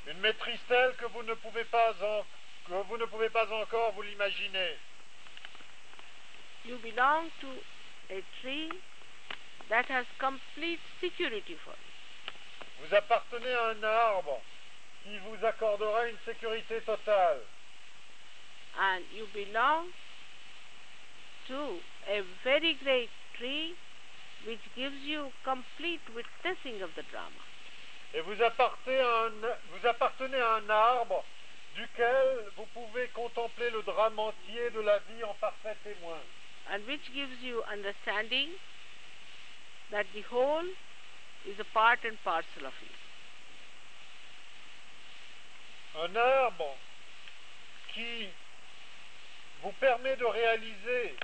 une 0.06 0.20
maîtrise 0.20 0.60
telle 0.68 0.94
que 0.96 1.06
vous 1.06 1.22
ne 1.24 1.34
pouvez 1.34 1.64
pas, 1.64 1.92
en- 2.02 2.24
que 2.66 2.82
vous 2.88 2.96
ne 2.98 3.06
pouvez 3.06 3.30
pas 3.30 3.50
encore 3.52 3.92
vous 3.92 4.02
l'imaginer. 4.02 4.76
You 6.64 6.78
belong 6.78 7.30
to 7.40 7.48
a 8.10 8.22
tree 8.40 8.70
that 9.68 9.86
has 9.88 10.06
complete 10.18 10.80
security 11.00 11.56
for 11.64 11.74
you. 11.78 11.85
Vous 12.80 12.94
appartenez 12.94 13.52
à 13.52 13.68
un 13.68 13.82
arbre 13.82 14.40
qui 15.02 15.18
vous 15.18 15.44
accordera 15.46 16.08
une 16.08 16.18
sécurité 16.24 16.80
totale. 16.82 17.40
And 18.78 19.00
you 19.14 19.26
belong 19.32 19.86
to 21.48 21.80
a 22.08 22.22
very 22.44 22.74
great 22.82 23.08
tree 23.38 23.74
which 24.46 24.60
gives 24.76 25.02
you 25.04 25.32
complete 25.44 26.02
witnessing 26.14 26.82
of 26.82 26.90
the 26.94 27.02
drama. 27.10 27.42
Et 28.14 28.20
vous 28.20 28.40
appartenez 28.42 28.98
à 29.00 29.24
un, 29.24 29.30
vous 29.72 29.86
appartenez 29.86 30.38
à 30.40 30.54
un 30.56 30.70
arbre 30.70 31.24
duquel 31.74 32.44
vous 32.56 32.66
pouvez 32.66 33.08
contempler 33.08 33.70
le 33.70 33.82
drame 33.82 34.18
entier 34.18 34.70
de 34.70 34.80
la 34.80 34.98
vie 35.00 35.24
en 35.24 35.34
parfait 35.34 35.76
témoin. 35.82 36.18
and 36.68 36.84
which 36.86 37.12
gives 37.14 37.38
you 37.42 37.62
understanding 37.70 38.48
that 39.92 40.04
the 40.14 40.22
whole 40.22 40.64
is 41.46 41.58
a 41.60 41.64
part 41.72 42.00
and 42.04 42.16
parcel 42.24 42.66
of 42.66 42.74
you. 42.82 42.94
Un 46.02 46.16
arbre 46.16 46.76
qui 47.94 48.28
vous 49.62 49.72
permet 49.80 50.16
de 50.16 50.24
réaliser 50.24 51.14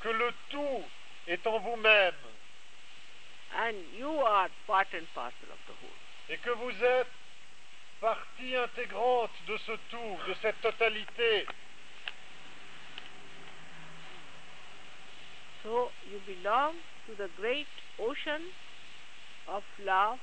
que 0.00 0.08
le 0.10 0.32
tout 0.50 0.84
est 1.26 1.46
en 1.46 1.58
vous-même 1.58 2.14
And 3.56 3.74
you 3.96 4.10
are 4.20 4.48
part 4.66 4.86
and 4.94 5.06
parcel 5.14 5.48
of 5.50 5.58
the 5.66 5.72
whole. 5.80 5.98
et 6.28 6.38
que 6.38 6.50
vous 6.50 6.84
êtes 6.84 7.10
partie 8.00 8.54
intégrante 8.56 9.30
de 9.46 9.56
ce 9.58 9.72
tout, 9.90 10.18
de 10.28 10.34
cette 10.42 10.60
totalité. 10.60 11.46
So 15.62 15.90
you 16.10 16.20
belong 16.26 16.74
to 17.06 17.14
the 17.14 17.30
great 17.36 17.66
ocean 17.98 18.42
of 19.48 19.62
love 19.84 20.18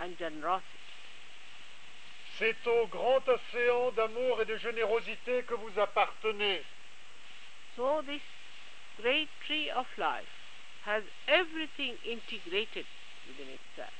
and 0.00 0.16
generosity. 0.18 0.64
C'est 2.38 2.66
au 2.66 2.86
grand 2.88 3.26
océan 3.28 3.92
d'amour 3.92 4.42
et 4.42 4.44
de 4.44 4.56
générosité 4.58 5.42
que 5.44 5.54
vous 5.54 5.78
appartenez. 5.78 6.62
So 7.74 8.02
this 8.02 8.22
great 9.00 9.28
tree 9.46 9.70
of 9.70 9.86
life 9.96 10.28
has 10.84 11.02
everything 11.28 11.94
integrated 12.04 12.86
within 13.26 13.48
itself. 13.54 13.92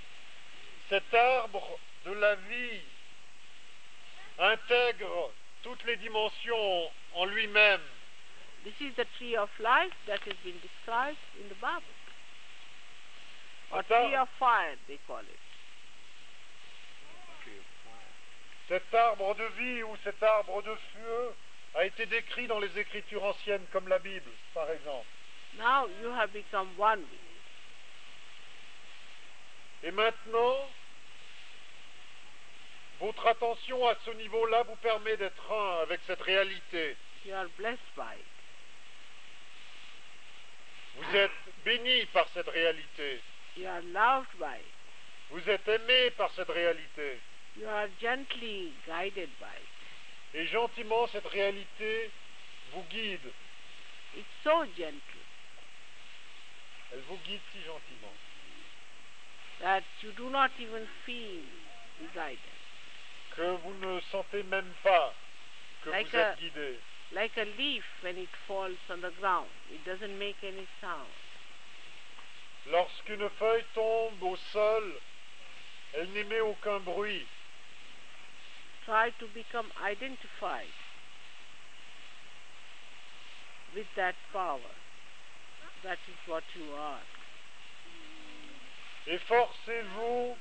Cet 0.88 1.14
arbre 1.14 1.79
de 2.05 2.12
la 2.12 2.35
vie 2.35 2.83
intègre 4.38 5.33
toutes 5.62 5.85
les 5.85 5.97
dimensions 5.97 6.90
en 7.14 7.25
lui-même. 7.25 7.81
This 8.64 8.81
is 8.81 8.95
the 8.97 9.07
tree 9.16 9.35
of 9.35 9.49
life 9.59 9.95
that 10.07 10.21
has 10.27 10.37
been 10.45 10.61
described 10.61 11.19
in 11.40 11.49
the 11.49 11.55
Bible. 11.61 11.95
Or 13.72 13.83
tree 13.83 14.14
of 14.14 14.29
fire, 14.38 14.76
they 14.87 14.98
call 15.07 15.20
it. 15.20 15.40
Cet 18.68 18.92
arbre 18.94 19.35
de 19.35 19.44
vie 19.59 19.83
ou 19.85 19.96
cet 20.02 20.22
arbre 20.22 20.61
de 20.62 20.74
feu 20.74 21.35
a 21.74 21.85
été 21.85 22.07
décrit 22.07 22.46
dans 22.48 22.59
les 22.59 22.79
Écritures 22.79 23.22
anciennes 23.22 23.64
comme 23.72 23.87
la 23.88 23.98
Bible, 23.98 24.31
par 24.55 24.68
exemple. 24.70 25.07
Now 25.59 25.87
you 26.02 26.11
have 26.11 26.33
become 26.33 26.68
one 26.76 27.00
with 27.00 27.12
it. 27.12 27.37
Et 29.85 29.90
maintenant, 29.92 30.68
votre 32.98 33.26
attention 33.26 33.87
à 33.87 33.94
ce 34.05 34.11
niveau-là 34.11 34.62
vous 34.64 34.76
permet 34.76 35.16
d'être 35.16 35.52
un 35.52 35.83
avec 35.83 36.00
cette 36.07 36.22
réalité. 36.22 36.96
You 37.24 37.35
are 37.35 37.48
blessed 37.57 37.94
by 37.96 38.14
it. 38.18 38.26
Vous 40.96 41.16
êtes 41.16 41.31
béni 41.64 42.07
par 42.07 42.26
cette 42.31 42.48
réalité. 42.48 43.20
You 43.57 43.69
are 43.69 43.83
loved 43.92 44.38
by 44.38 44.57
it. 44.57 44.73
Vous 45.31 45.49
êtes 45.51 45.66
aimé 45.69 46.11
par 46.16 46.31
cette 46.33 46.49
réalité. 46.51 47.19
You 47.57 47.66
are 47.69 47.88
gently 48.01 48.73
guided 48.87 49.31
by 49.40 49.47
it. 49.47 50.35
Et 50.35 50.47
gentiment, 50.47 51.07
cette 51.09 51.27
réalité 51.27 52.11
vous 52.73 52.83
guide. 52.90 53.33
It's 54.16 54.29
so 54.45 54.64
gentle 54.77 55.01
Elle 56.92 57.01
vous 57.09 57.19
guide 57.27 57.40
si 57.53 57.59
gentiment. 57.62 58.12
that 59.61 59.83
you 60.03 60.12
do 60.12 60.29
not 60.29 60.51
even 60.61 60.87
feel 61.07 61.42
the 62.01 62.09
guidance. 62.14 62.40
Que 63.35 63.57
vous 63.62 63.75
ne 63.81 64.01
sentez 64.12 64.42
même 64.45 64.71
pas 64.83 65.14
que 65.83 65.90
Like 65.90 66.09
vous 66.11 66.16
a- 66.19 66.33
êtes 66.33 66.38
guidé. 66.38 66.79
Like 67.12 67.37
a 67.38 67.45
leaf 67.57 67.85
when 68.03 68.19
it 68.19 68.29
falls 68.47 68.77
on 68.90 69.01
the 69.01 69.11
ground, 69.19 69.49
it 69.73 69.83
doesn't 69.85 70.19
make 70.19 70.37
any 70.42 70.66
sound. 70.81 71.09
Lorsqu'une 72.68 73.29
feuille 73.31 73.64
tombe 73.74 74.22
au 74.22 74.37
sol, 74.37 75.00
elle 75.94 76.11
n'émet 76.11 76.40
aucun 76.40 76.81
bruit. 76.81 77.26
Try 78.85 79.12
to 79.18 79.26
become 79.29 79.70
identified 79.81 80.72
with 83.74 83.87
that 83.96 84.14
power. 84.33 84.74
That 85.85 85.98
is 86.09 86.29
what 86.29 86.42
you 86.57 86.74
are. 86.74 87.00
Efforcez-vous 89.07 90.37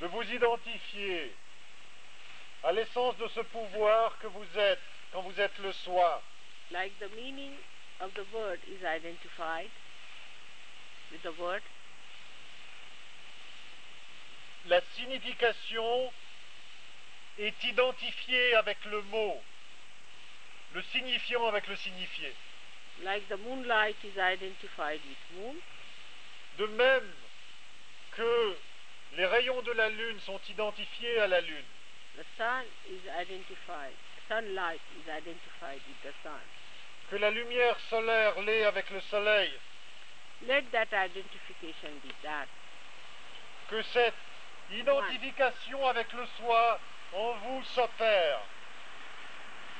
de 0.00 0.06
vous 0.06 0.32
identifier 0.32 1.32
à 2.64 2.72
l'essence 2.72 3.16
de 3.18 3.28
ce 3.28 3.40
pouvoir 3.40 4.18
que 4.18 4.26
vous 4.26 4.58
êtes 4.58 4.80
quand 5.12 5.22
vous 5.22 5.40
êtes 5.40 5.56
le 5.58 5.72
soi. 5.72 6.22
Like 6.72 6.98
the 6.98 7.14
meaning 7.14 7.52
of 8.00 8.12
the 8.14 8.24
word 8.34 8.58
is 8.66 8.82
identified 8.84 9.70
with 11.14 11.22
the 11.22 11.40
word, 11.40 11.62
La 14.66 14.80
signification 14.96 16.10
est 17.38 17.64
identifiée 17.64 18.54
avec 18.54 18.82
le 18.86 19.02
mot, 19.02 19.42
le 20.74 20.82
signifiant 20.84 21.46
avec 21.46 21.66
le 21.68 21.76
signifié. 21.76 22.32
like 23.02 23.28
the 23.28 23.36
moonlight 23.38 23.96
is 24.04 24.16
identified 24.18 25.00
with 25.06 25.18
moon, 25.36 25.56
De 26.58 26.66
même 26.66 27.12
que 28.12 28.56
les 29.16 29.26
rayons 29.26 29.60
de 29.62 29.72
la 29.72 29.88
lune 29.90 30.20
sont 30.20 30.40
identifiés 30.48 31.18
à 31.20 31.26
la 31.26 31.40
lune, 31.40 31.66
the 32.16 32.24
sun 32.38 32.64
is 32.88 33.00
identified, 33.20 33.92
sunlight 34.28 34.80
is 34.96 35.08
identified 35.10 35.80
with 35.86 36.00
the 36.02 36.14
sun. 36.22 36.40
que 37.10 37.16
la 37.16 37.30
lumière 37.30 37.78
solaire 37.90 38.40
l'est 38.42 38.64
avec 38.64 38.88
le 38.90 39.00
soleil, 39.02 39.52
Let 40.46 40.64
that 40.72 40.92
identification 40.92 42.00
be 42.02 42.12
that. 42.22 42.46
que 43.70 43.80
cette 43.82 44.14
identification 44.70 45.86
avec 45.88 46.12
le 46.12 46.26
soi 46.38 46.78
en 47.14 47.32
vous 47.38 47.62
s'opère. 47.64 48.40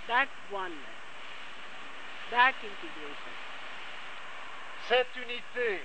That 0.08 0.28
oneness, 0.50 0.78
that 2.30 2.54
integration. 2.62 3.34
Cette 4.88 5.14
unité, 5.16 5.82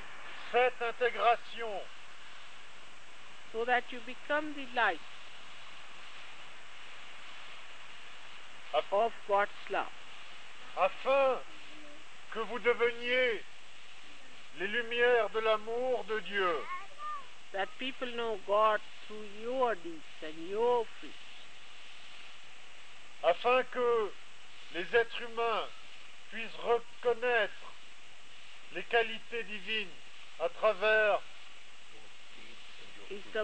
cette 0.52 0.82
intégration, 0.82 1.82
so 3.52 3.65
that 3.65 3.84
you 3.92 4.00
become 4.06 4.54
the 4.54 4.65
light 4.76 5.00
af- 8.74 8.92
of 8.94 9.12
God's 9.28 9.52
love. 9.70 9.92
afin 10.78 11.39
que 12.32 12.39
vous 12.39 12.60
deveniez 12.60 13.44
les 14.60 14.67
lumières 14.67 15.30
de 15.30 15.39
l'amour 15.39 16.04
de 16.06 16.19
Dieu, 16.22 16.56
That 17.54 17.67
people 17.80 18.08
know 18.15 18.38
God 18.45 18.80
through 19.08 19.26
your 19.41 19.74
deeds 19.76 20.04
and 20.22 20.50
your 20.50 20.86
fruits. 21.00 21.13
afin 23.24 23.63
que 23.72 24.12
les 24.76 24.86
êtres 24.95 25.22
humains 25.22 25.67
puissent 26.32 26.56
reconnaître 26.63 27.74
les 28.74 28.84
qualités 28.84 29.43
divines 29.43 29.89
à 30.39 30.48
travers 30.50 31.19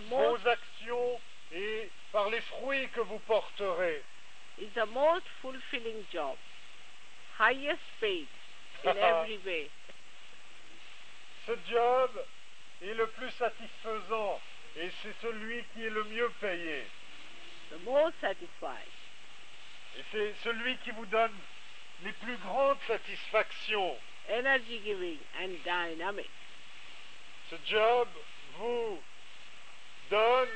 vos 0.10 0.48
actions 0.48 1.20
et 1.52 1.90
par 2.12 2.30
les 2.30 2.42
fruits 2.42 2.88
que 2.90 3.02
vous 3.02 3.20
porterez. 3.20 4.04
is 4.60 4.70
the 4.76 4.86
most 4.94 5.26
fulfilling 5.42 6.06
job, 6.14 6.38
highest 7.38 7.82
paid 8.00 8.28
in 8.86 8.96
every 8.98 9.40
way. 9.46 9.70
Ce 11.46 11.52
job 11.70 12.26
est 12.82 12.94
le 12.94 13.08
plus 13.08 13.32
satisfaisant 13.32 14.42
et 14.78 14.90
c'est 15.02 15.16
celui 15.22 15.64
qui 15.74 15.86
est 15.86 15.90
le 15.90 16.04
mieux 16.06 16.30
payé. 16.42 16.86
The 17.72 17.84
most 17.86 18.16
satisfied. 18.22 18.90
Et 19.98 20.04
c'est 20.12 20.34
celui 20.44 20.78
qui 20.78 20.92
vous 20.92 21.06
donne 21.06 21.36
les 22.04 22.12
plus 22.14 22.38
grandes 22.38 22.80
satisfactions. 22.88 23.98
energy 24.30 24.82
giving 24.84 25.20
and 25.40 25.56
dynamic. 25.64 26.30
Ce 27.50 27.56
job 27.68 28.08
vous 28.58 29.00
donne 30.10 30.50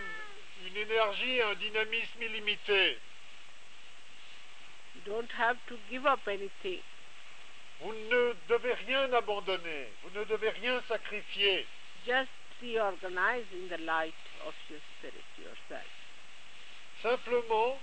une 0.65 0.77
énergie, 0.77 1.41
un 1.41 1.55
dynamisme 1.55 2.21
illimité. 2.21 2.97
You 4.95 5.01
don't 5.05 5.31
have 5.37 5.57
to 5.67 5.77
give 5.89 6.05
up 6.05 6.27
anything. 6.27 6.81
Vous 7.81 7.93
ne 7.93 8.35
devez 8.49 8.73
rien 8.73 9.11
abandonner, 9.13 9.87
vous 10.03 10.19
ne 10.19 10.25
devez 10.25 10.49
rien 10.49 10.81
sacrifier. 10.87 11.65
Just 12.05 12.29
reorganize 12.61 13.45
in 13.53 13.69
the 13.69 13.79
light 13.85 14.13
of 14.45 14.53
your 14.69 14.79
spirit 14.97 15.23
yourself. 15.37 15.87
Simplement, 17.01 17.79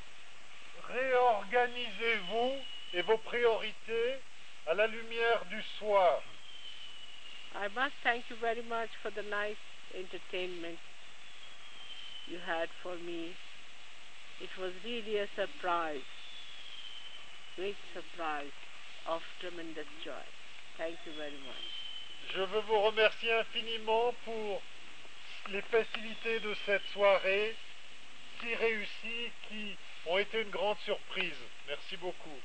réorganisez-vous 0.88 2.59
et 2.92 3.02
vos 3.02 3.16
priorités 3.18 4.16
à 4.66 4.74
la 4.74 4.87
lumière 4.87 5.46
du 5.46 5.62
soir. 5.78 6.22
I 7.54 7.68
must 7.74 7.94
thank 8.02 8.28
you 8.28 8.37
very 8.37 8.62
much 8.68 8.90
for 9.02 9.11
the 9.11 9.22
nice 9.22 9.56
entertainment 9.94 10.78
you 12.26 12.38
had 12.46 12.68
for 12.82 12.96
me. 12.96 13.32
It 14.42 14.50
was 14.61 14.72
really 14.85 15.16
a 15.16 15.26
surprise, 15.35 16.04
great 17.56 17.76
surprise 17.94 18.52
of 19.08 19.22
tremendous 19.40 19.86
joy. 20.04 20.26
Thank 20.78 20.96
you 21.06 21.12
very 21.16 21.38
much. 21.46 21.66
Je 22.34 22.40
veux 22.40 22.60
vous 22.60 22.80
remercier 22.80 23.32
infiniment 23.32 24.12
pour 24.24 24.62
les 25.50 25.62
facilités 25.62 26.40
de 26.40 26.54
cette 26.66 26.86
soirée 26.92 27.54
si 28.40 28.54
réussie 28.54 29.30
qui 29.48 29.76
ont 30.06 30.18
été 30.18 30.42
une 30.42 30.50
grande 30.50 30.78
surprise. 30.80 31.40
Merci 31.68 31.96
beaucoup. 31.96 32.40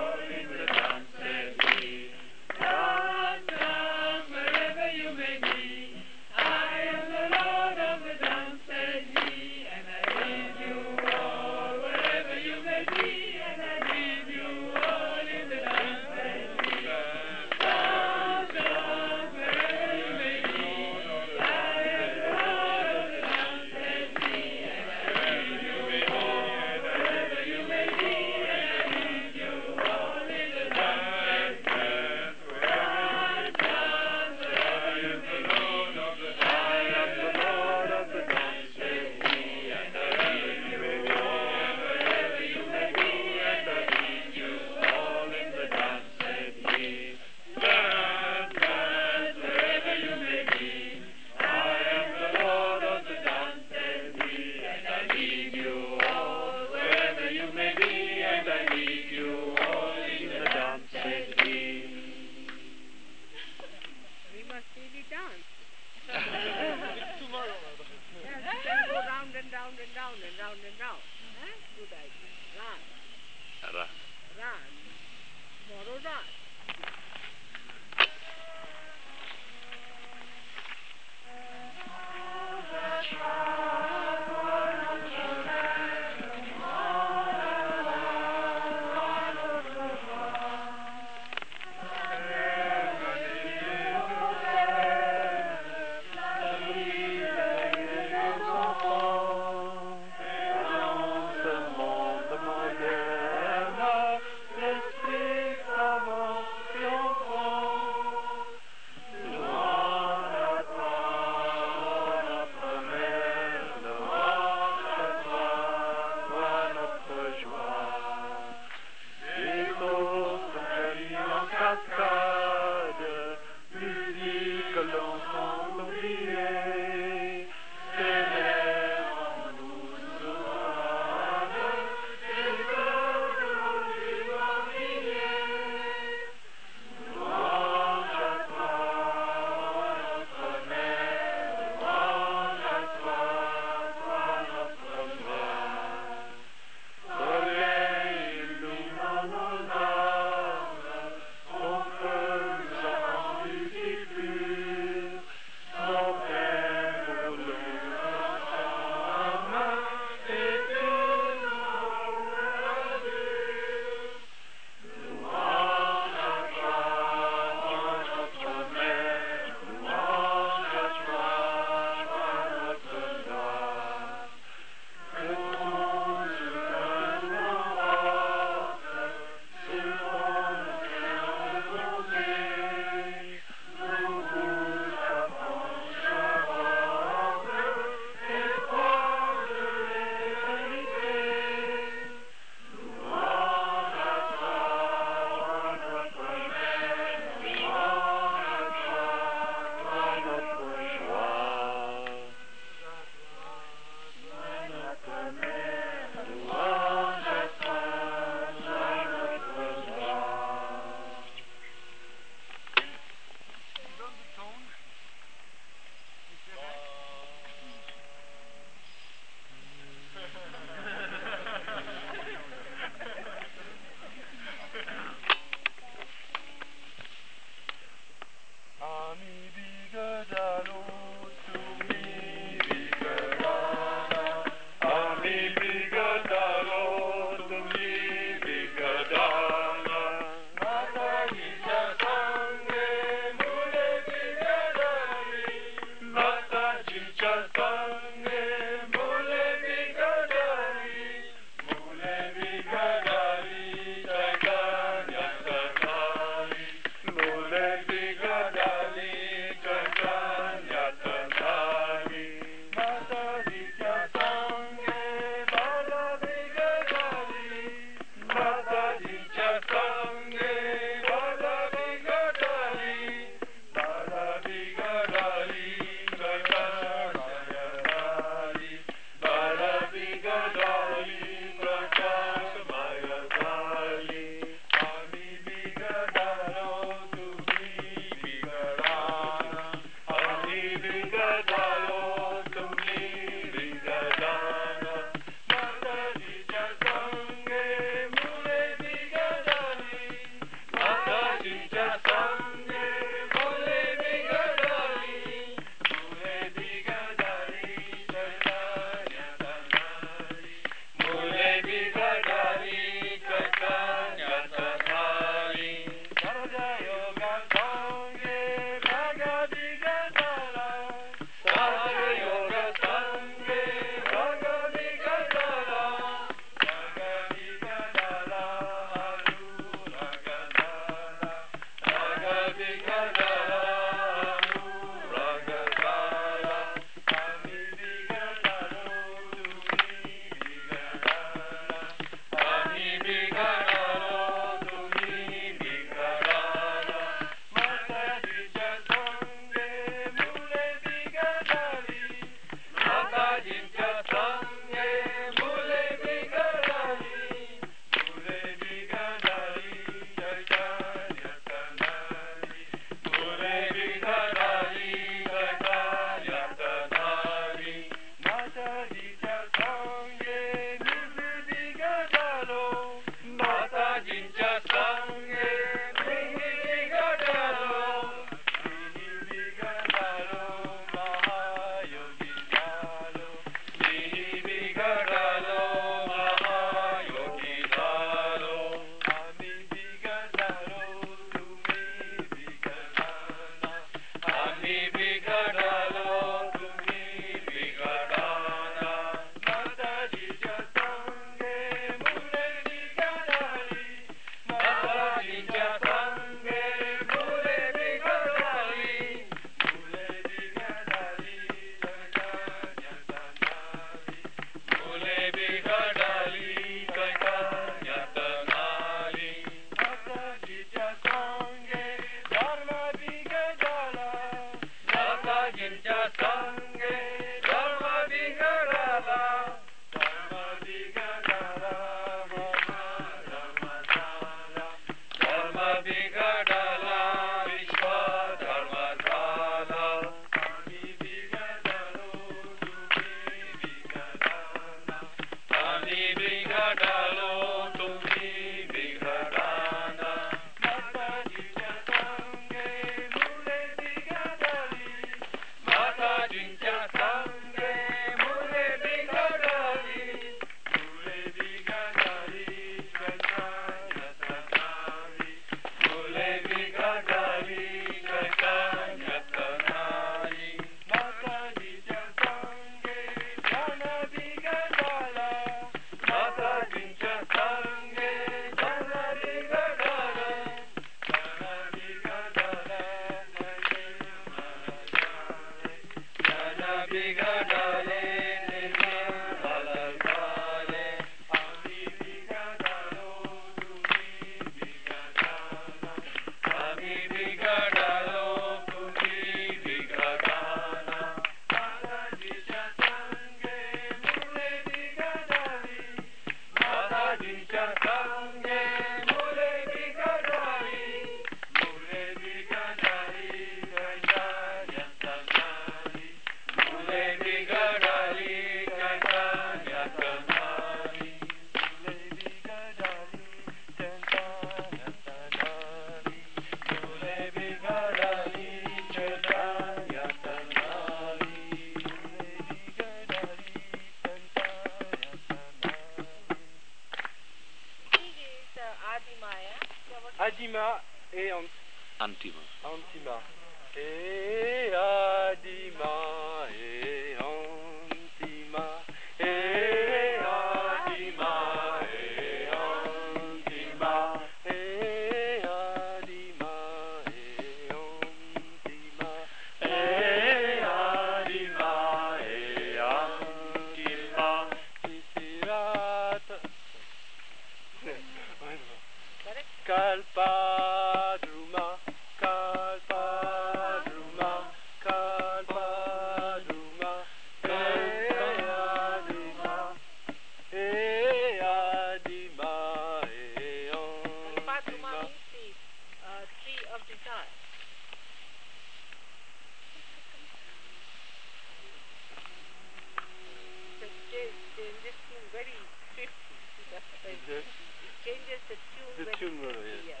changes, 597.08 597.24
the, 597.24 597.88
changes 598.04 598.40
the 598.52 598.56
tune. 598.76 598.92
The 599.00 599.06
tune, 599.16 599.40
you, 599.40 599.48
well, 599.48 599.56
yes. 599.88 600.00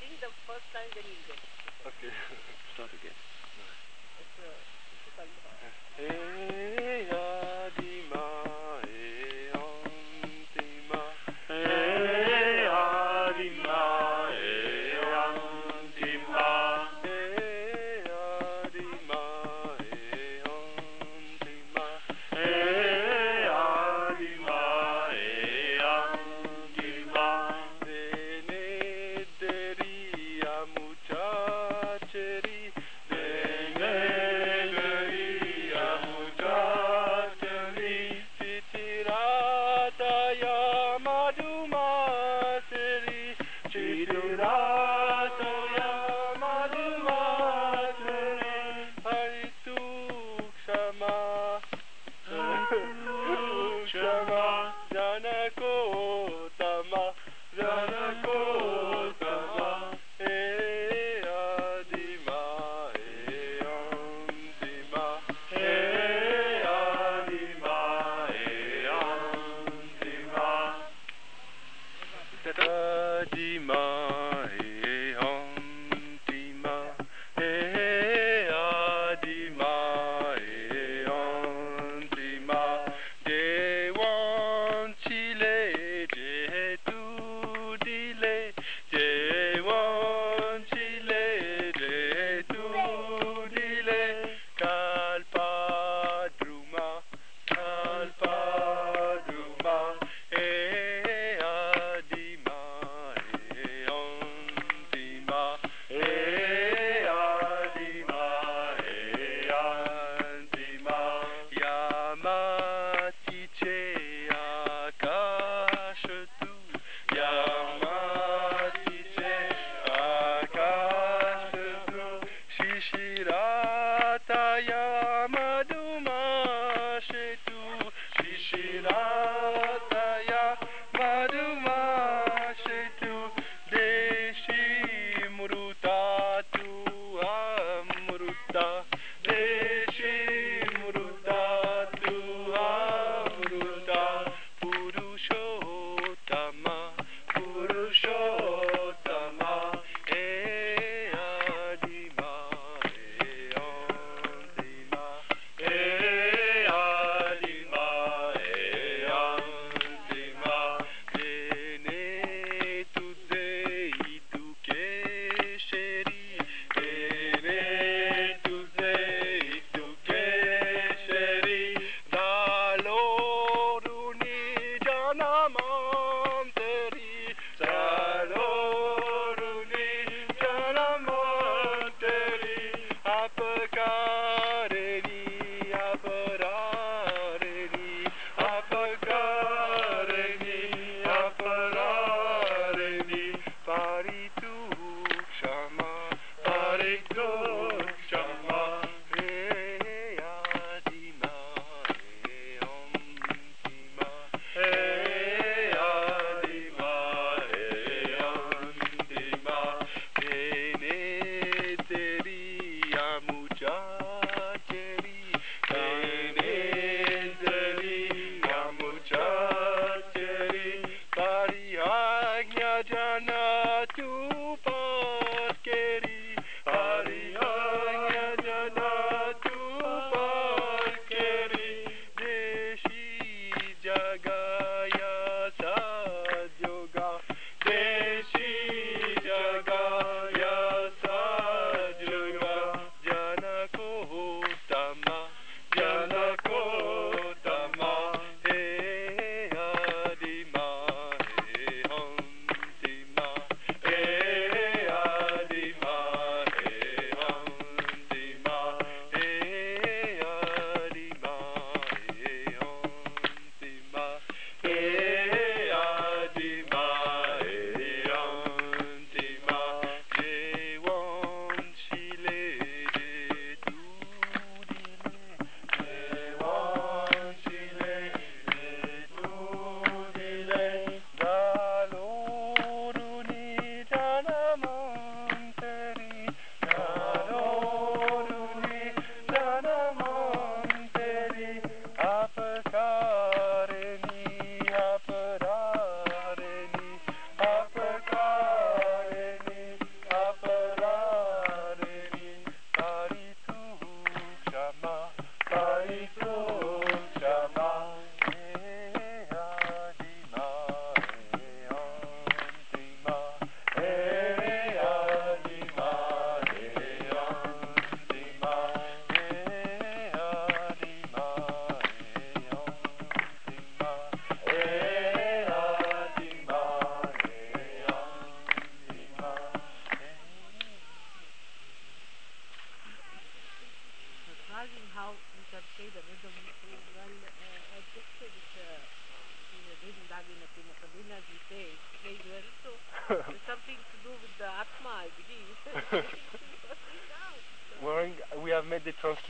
Sing 0.00 0.14
the 0.24 0.32
first 0.48 0.64
time, 0.72 0.88
then 0.96 1.04
you 1.04 1.20
get 1.28 1.36
it. 1.36 1.52
Okay. 1.92 2.12
Start 2.72 2.88
again. 2.96 3.16
It's, 4.16 4.36
uh, 7.12 7.41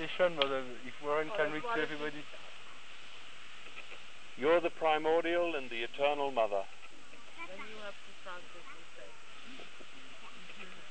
made 0.02 0.36
but 0.36 0.46
uh, 0.46 0.62
if 0.86 0.94
Warren 1.04 1.28
can 1.36 1.52
that's 1.52 1.64
read 1.64 1.74
to 1.74 1.82
everybody. 1.82 2.24
You're 4.36 4.60
the 4.60 4.70
primordial 4.70 5.54
and 5.54 5.70
the 5.70 5.82
eternal 5.82 6.30
mother. 6.30 6.64
Then 7.46 7.58
you 7.68 7.78
have 7.84 7.94
to 7.94 8.12
translate. 8.24 8.72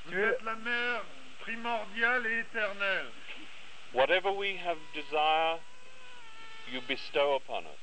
Vous 0.06 0.18
êtes 0.18 0.42
la 0.42 0.54
mère 0.56 1.02
primordiale 1.40 2.26
et 2.26 2.40
éternelle. 2.40 3.10
Whatever 3.92 4.32
we 4.32 4.56
have 4.56 4.78
desire, 4.94 5.58
you 6.72 6.80
bestow 6.88 7.36
upon 7.36 7.64
us. 7.66 7.82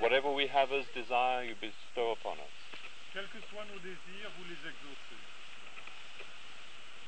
Whatever 0.00 0.32
we 0.32 0.46
have 0.46 0.72
as 0.72 0.86
desire, 0.94 1.44
you 1.44 1.54
bestow 1.60 2.12
upon 2.12 2.38
us. 2.38 2.54
Quels 3.12 3.26
que 3.28 3.40
soient 3.50 3.64
nos 3.72 3.78
désirs, 3.78 4.30
vous 4.38 4.44
les 4.48 4.58
exaucez. 4.68 5.20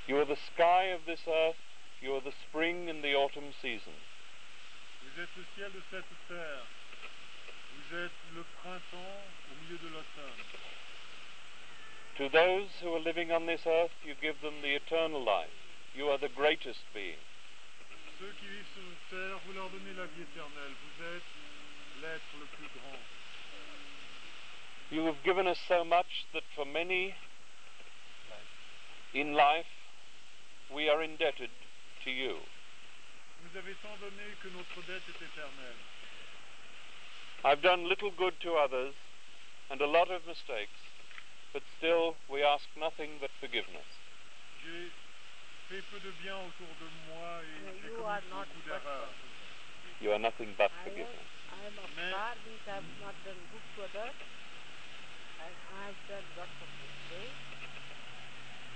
You 0.07 0.19
are 0.19 0.25
the 0.25 0.39
sky 0.55 0.95
of 0.95 1.01
this 1.07 1.21
earth. 1.27 1.57
You 2.01 2.15
are 2.15 2.21
the 2.21 2.35
spring 2.49 2.91
and 2.91 3.03
the 3.03 3.15
autumn 3.15 3.53
season. 3.63 3.97
Vous 5.03 5.23
êtes 5.23 5.33
le 5.37 5.45
ciel 5.57 5.73
de 5.73 5.83
cette 5.91 6.05
terre. 6.29 6.67
Vous 7.73 7.97
êtes 7.97 8.21
le 8.35 8.45
printemps 8.61 9.23
au 9.51 9.55
milieu 9.63 9.79
de 9.79 9.89
l'automne. 9.89 10.45
To 12.19 12.29
those 12.29 12.69
who 12.83 12.95
are 12.95 13.01
living 13.01 13.33
on 13.33 13.47
this 13.47 13.67
earth, 13.67 13.93
you 14.05 14.15
give 14.21 14.41
them 14.41 14.63
the 14.63 14.75
eternal 14.75 15.23
life. 15.23 15.53
You 15.95 16.09
are 16.09 16.19
the 16.19 16.29
greatest 16.29 16.81
being. 16.93 17.21
Ceux 18.19 18.33
qui 18.41 18.47
vivent 18.47 18.67
sur 18.75 18.83
cette 18.83 19.11
terre, 19.11 19.39
vous 19.47 19.53
leur 19.53 19.69
donnez 19.71 19.93
la 19.97 20.07
vie 20.07 20.23
éternelle. 20.23 20.73
Vous 20.73 21.05
êtes 21.05 21.31
l'être 22.03 22.33
le 22.39 22.47
plus 22.57 22.69
grand. 22.79 23.01
You 24.91 25.07
have 25.07 25.23
given 25.25 25.47
us 25.47 25.59
so 25.67 25.85
much 25.85 26.27
that 26.33 26.45
for 26.55 26.65
many 26.65 27.15
in 29.15 29.35
life, 29.35 29.67
we 30.71 30.89
are 30.89 31.03
indebted 31.03 31.51
to 32.07 32.13
you. 32.15 32.39
Vous 33.43 33.59
avez 33.59 33.75
tant 33.83 33.97
donné 33.99 34.23
que 34.41 34.49
notre 34.55 34.81
dette 34.87 35.03
est 35.11 35.23
éternelle. 35.27 35.83
I've 37.45 37.61
done 37.63 37.89
little 37.89 38.11
good 38.17 38.39
to 38.41 38.55
others 38.55 38.95
and 39.71 39.81
a 39.83 39.87
lot 39.87 40.11
of 40.11 40.23
mistakes, 40.27 40.79
but 41.53 41.63
still 41.77 42.17
we 42.31 42.43
ask 42.43 42.65
nothing 42.77 43.19
but 43.21 43.31
forgiveness. 43.41 43.87
J'ai 44.63 44.91
fait 45.69 45.83
peu 45.91 45.99
de 46.01 46.11
bien 46.23 46.37
autour 46.47 46.75
de 46.79 46.89
moi 47.11 47.43
et 47.43 47.61
No, 47.67 47.73
j'ai 47.75 47.89
you 47.89 47.97
commis 47.97 48.07
are 48.07 48.23
beaucoup 48.23 48.63
d'erreurs. 48.63 49.15
You 50.01 50.13
are 50.13 50.19
nothing 50.19 50.55
but 50.57 50.71
I 50.71 50.85
forgiveness. 50.85 51.31
I 51.51 51.67
am 51.67 51.79
a 51.79 51.89
Mais- 51.97 52.13
star 52.15 52.35
means 52.47 52.63
I 52.67 52.75
have 52.79 52.91
not 53.01 53.15
done 53.25 53.41
good 53.51 53.63
to 53.75 53.83
others. 53.83 54.15
And 55.43 55.55
I 55.75 55.87
have 55.91 55.99
done 56.09 56.27
lots 56.37 56.55
of 56.63 56.69
mistakes. 56.83 57.46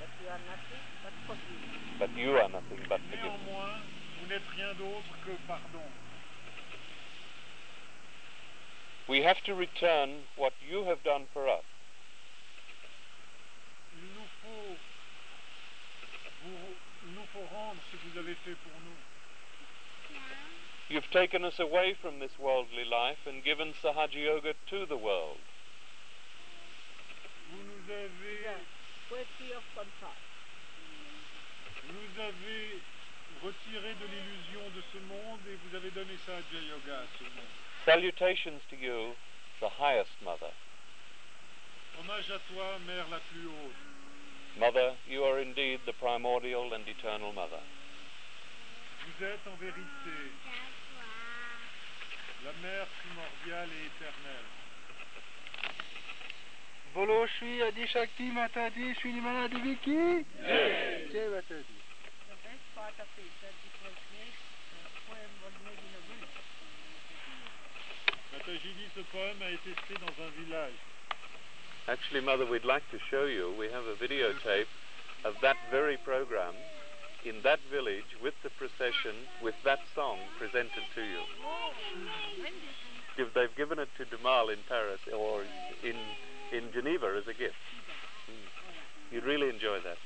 But 0.01 0.09
you 0.17 0.29
are 0.33 0.41
nothing 0.49 0.81
but 1.05 1.13
forgiveness. 1.29 1.99
But 1.99 2.11
you 2.17 2.31
are 2.41 2.49
nothing 2.49 2.81
but 2.89 3.01
forgiveness. 3.11 3.41
Néanmoins, 3.45 3.85
vous 4.19 4.27
n'êtes 4.33 4.49
rien 4.57 4.73
d'autre 4.75 5.13
que 5.27 5.33
pardon. 5.47 5.85
We 9.09 9.23
have 9.23 9.43
to 9.45 9.55
return 9.55 10.25
what 10.37 10.53
you 10.67 10.85
have 10.85 11.03
done 11.05 11.27
for 11.35 11.49
us. 11.49 11.65
Il 13.93 14.09
nous 14.17 14.29
faut 14.41 14.77
vous, 16.45 16.77
il 17.05 17.13
nous 17.15 17.27
faut 17.35 17.45
rendre 17.55 17.81
ce 17.91 17.97
que 17.97 18.09
vous 18.09 18.19
avez 18.19 18.35
fait 18.37 18.57
pour 18.65 18.81
nous. 18.81 18.97
You've 20.89 21.11
taken 21.11 21.45
us 21.45 21.61
away 21.61 21.95
from 22.01 22.21
this 22.21 22.39
worldly 22.39 22.85
life 22.85 23.27
and 23.27 23.45
given 23.45 23.75
Sahaja 23.83 24.15
Yoga 24.15 24.55
to 24.71 24.87
the 24.87 24.97
world. 24.97 25.39
Vous 27.53 27.63
nous 27.63 27.87
The 27.87 27.93
avez, 27.93 28.80
poetry 29.11 29.51
of 29.59 29.65
contrast. 29.75 30.23
vous 31.83 31.99
nous 31.99 32.15
avez 32.23 32.79
retiré 33.43 33.91
de 33.99 34.07
l'illusion 34.07 34.63
de 34.71 34.83
ce 34.93 34.99
monde 35.11 35.41
et 35.51 35.59
vous 35.67 35.75
avez 35.75 35.91
donné 35.91 36.15
ça 36.25 36.37
à 36.37 36.43
Jai 36.53 36.63
Yoga, 36.71 37.03
ce 37.19 37.25
monde. 37.25 37.51
Salutations 37.85 38.61
to 38.71 38.77
you, 38.77 39.15
the 39.59 39.69
highest 39.69 40.15
mother. 40.23 40.53
Hommage 41.99 42.31
à 42.31 42.39
toi, 42.55 42.79
mère 42.87 43.09
la 43.11 43.19
plus 43.19 43.47
haute. 43.49 43.83
Mother, 44.57 44.95
you 45.09 45.25
are 45.25 45.41
indeed 45.41 45.81
the 45.87 45.93
primordial 45.95 46.73
and 46.73 46.87
eternal 46.87 47.33
mother. 47.33 47.63
Vous 49.03 49.25
êtes 49.25 49.47
en 49.47 49.57
vérité 49.57 50.17
la 52.45 52.53
mère 52.63 52.87
primordiale 52.87 53.69
et 53.75 53.87
éternelle. 53.87 54.60
Bolo 56.95 57.27
Shri 57.39 57.63
Adi 57.63 57.87
Shakti 57.87 58.31
Matadi 58.31 58.95
Shri 59.01 59.13
Manadi 59.23 59.59
Viki. 59.63 60.25
Jai 61.13 61.27
Matadi. 61.31 61.77
The 62.27 62.37
best 62.43 62.65
part 62.75 62.95
of 62.99 63.07
it 63.15 63.33
that 63.43 63.55
it 63.55 63.75
was 63.87 63.97
made, 64.11 64.37
the 64.75 64.91
poem 65.07 65.33
was 65.47 65.55
made 65.65 65.79
in 65.79 65.93
a 65.95 66.03
village. 66.11 66.39
Mataji 68.35 68.71
dit 68.75 68.91
ce 68.95 69.03
poème 69.13 69.39
a 69.43 69.51
été 69.55 69.71
fait 69.87 69.99
dans 70.01 70.15
un 70.25 70.31
village. 70.43 70.79
Actually, 71.89 72.21
Mother, 72.21 72.47
we'd 72.47 72.65
like 72.65 72.83
to 72.91 72.99
show 73.11 73.25
you. 73.25 73.55
We 73.59 73.67
have 73.71 73.85
a 73.87 73.95
videotape 73.97 74.69
of 75.25 75.35
that 75.43 75.57
very 75.71 75.97
program 76.05 76.55
in 77.25 77.37
that 77.45 77.61
village 77.71 78.07
with 78.23 78.35
the 78.43 78.51
procession 78.59 79.15
with 79.43 79.55
that 79.65 79.79
song 79.95 80.19
presented 80.39 80.85
to 80.95 81.03
you. 81.03 81.23
Give- 83.17 83.33
They've 83.35 83.55
given 83.57 83.79
it 83.79 83.89
to 83.99 84.05
Dumal 84.07 84.51
in 84.53 84.59
Paris 84.69 85.01
or 85.15 85.43
in, 85.85 85.97
in 86.53 86.67
Geneva 86.75 87.15
as 87.15 87.27
a 87.31 87.35
gift. 87.35 87.55
Mm. 88.27 89.15
You'd 89.15 89.25
really 89.25 89.49
enjoy 89.49 89.79
that. 89.87 89.99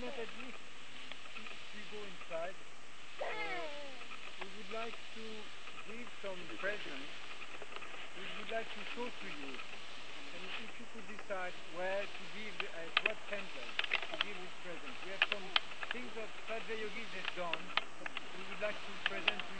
We 0.00 1.82
go 1.90 2.00
inside, 2.06 2.54
we 4.40 4.46
would 4.56 4.70
like 4.74 4.94
to 4.94 5.24
give 5.90 6.08
some 6.22 6.40
presents. 6.62 7.12
We 8.16 8.24
would 8.38 8.50
like 8.54 8.68
to 8.70 8.82
show 8.94 9.06
to 9.06 9.26
you. 9.26 9.50
And 9.50 10.42
if 10.64 10.72
you 10.78 10.86
could 10.94 11.06
decide 11.10 11.52
where 11.74 12.00
to 12.06 12.22
give, 12.38 12.54
uh, 12.62 12.80
what 13.04 13.18
temple 13.28 13.68
to 13.90 14.14
give 14.24 14.38
this 14.38 14.54
present. 14.64 14.94
We 15.04 15.10
have 15.14 15.24
some 15.30 15.46
things 15.92 16.10
that 16.16 16.30
Sadhya 16.46 16.76
Yogi 16.80 17.04
has 17.04 17.28
done. 17.34 17.62
We 18.00 18.42
would 18.46 18.62
like 18.62 18.78
to 18.78 18.92
present 19.10 19.40
to 19.40 19.54
you 19.58 19.59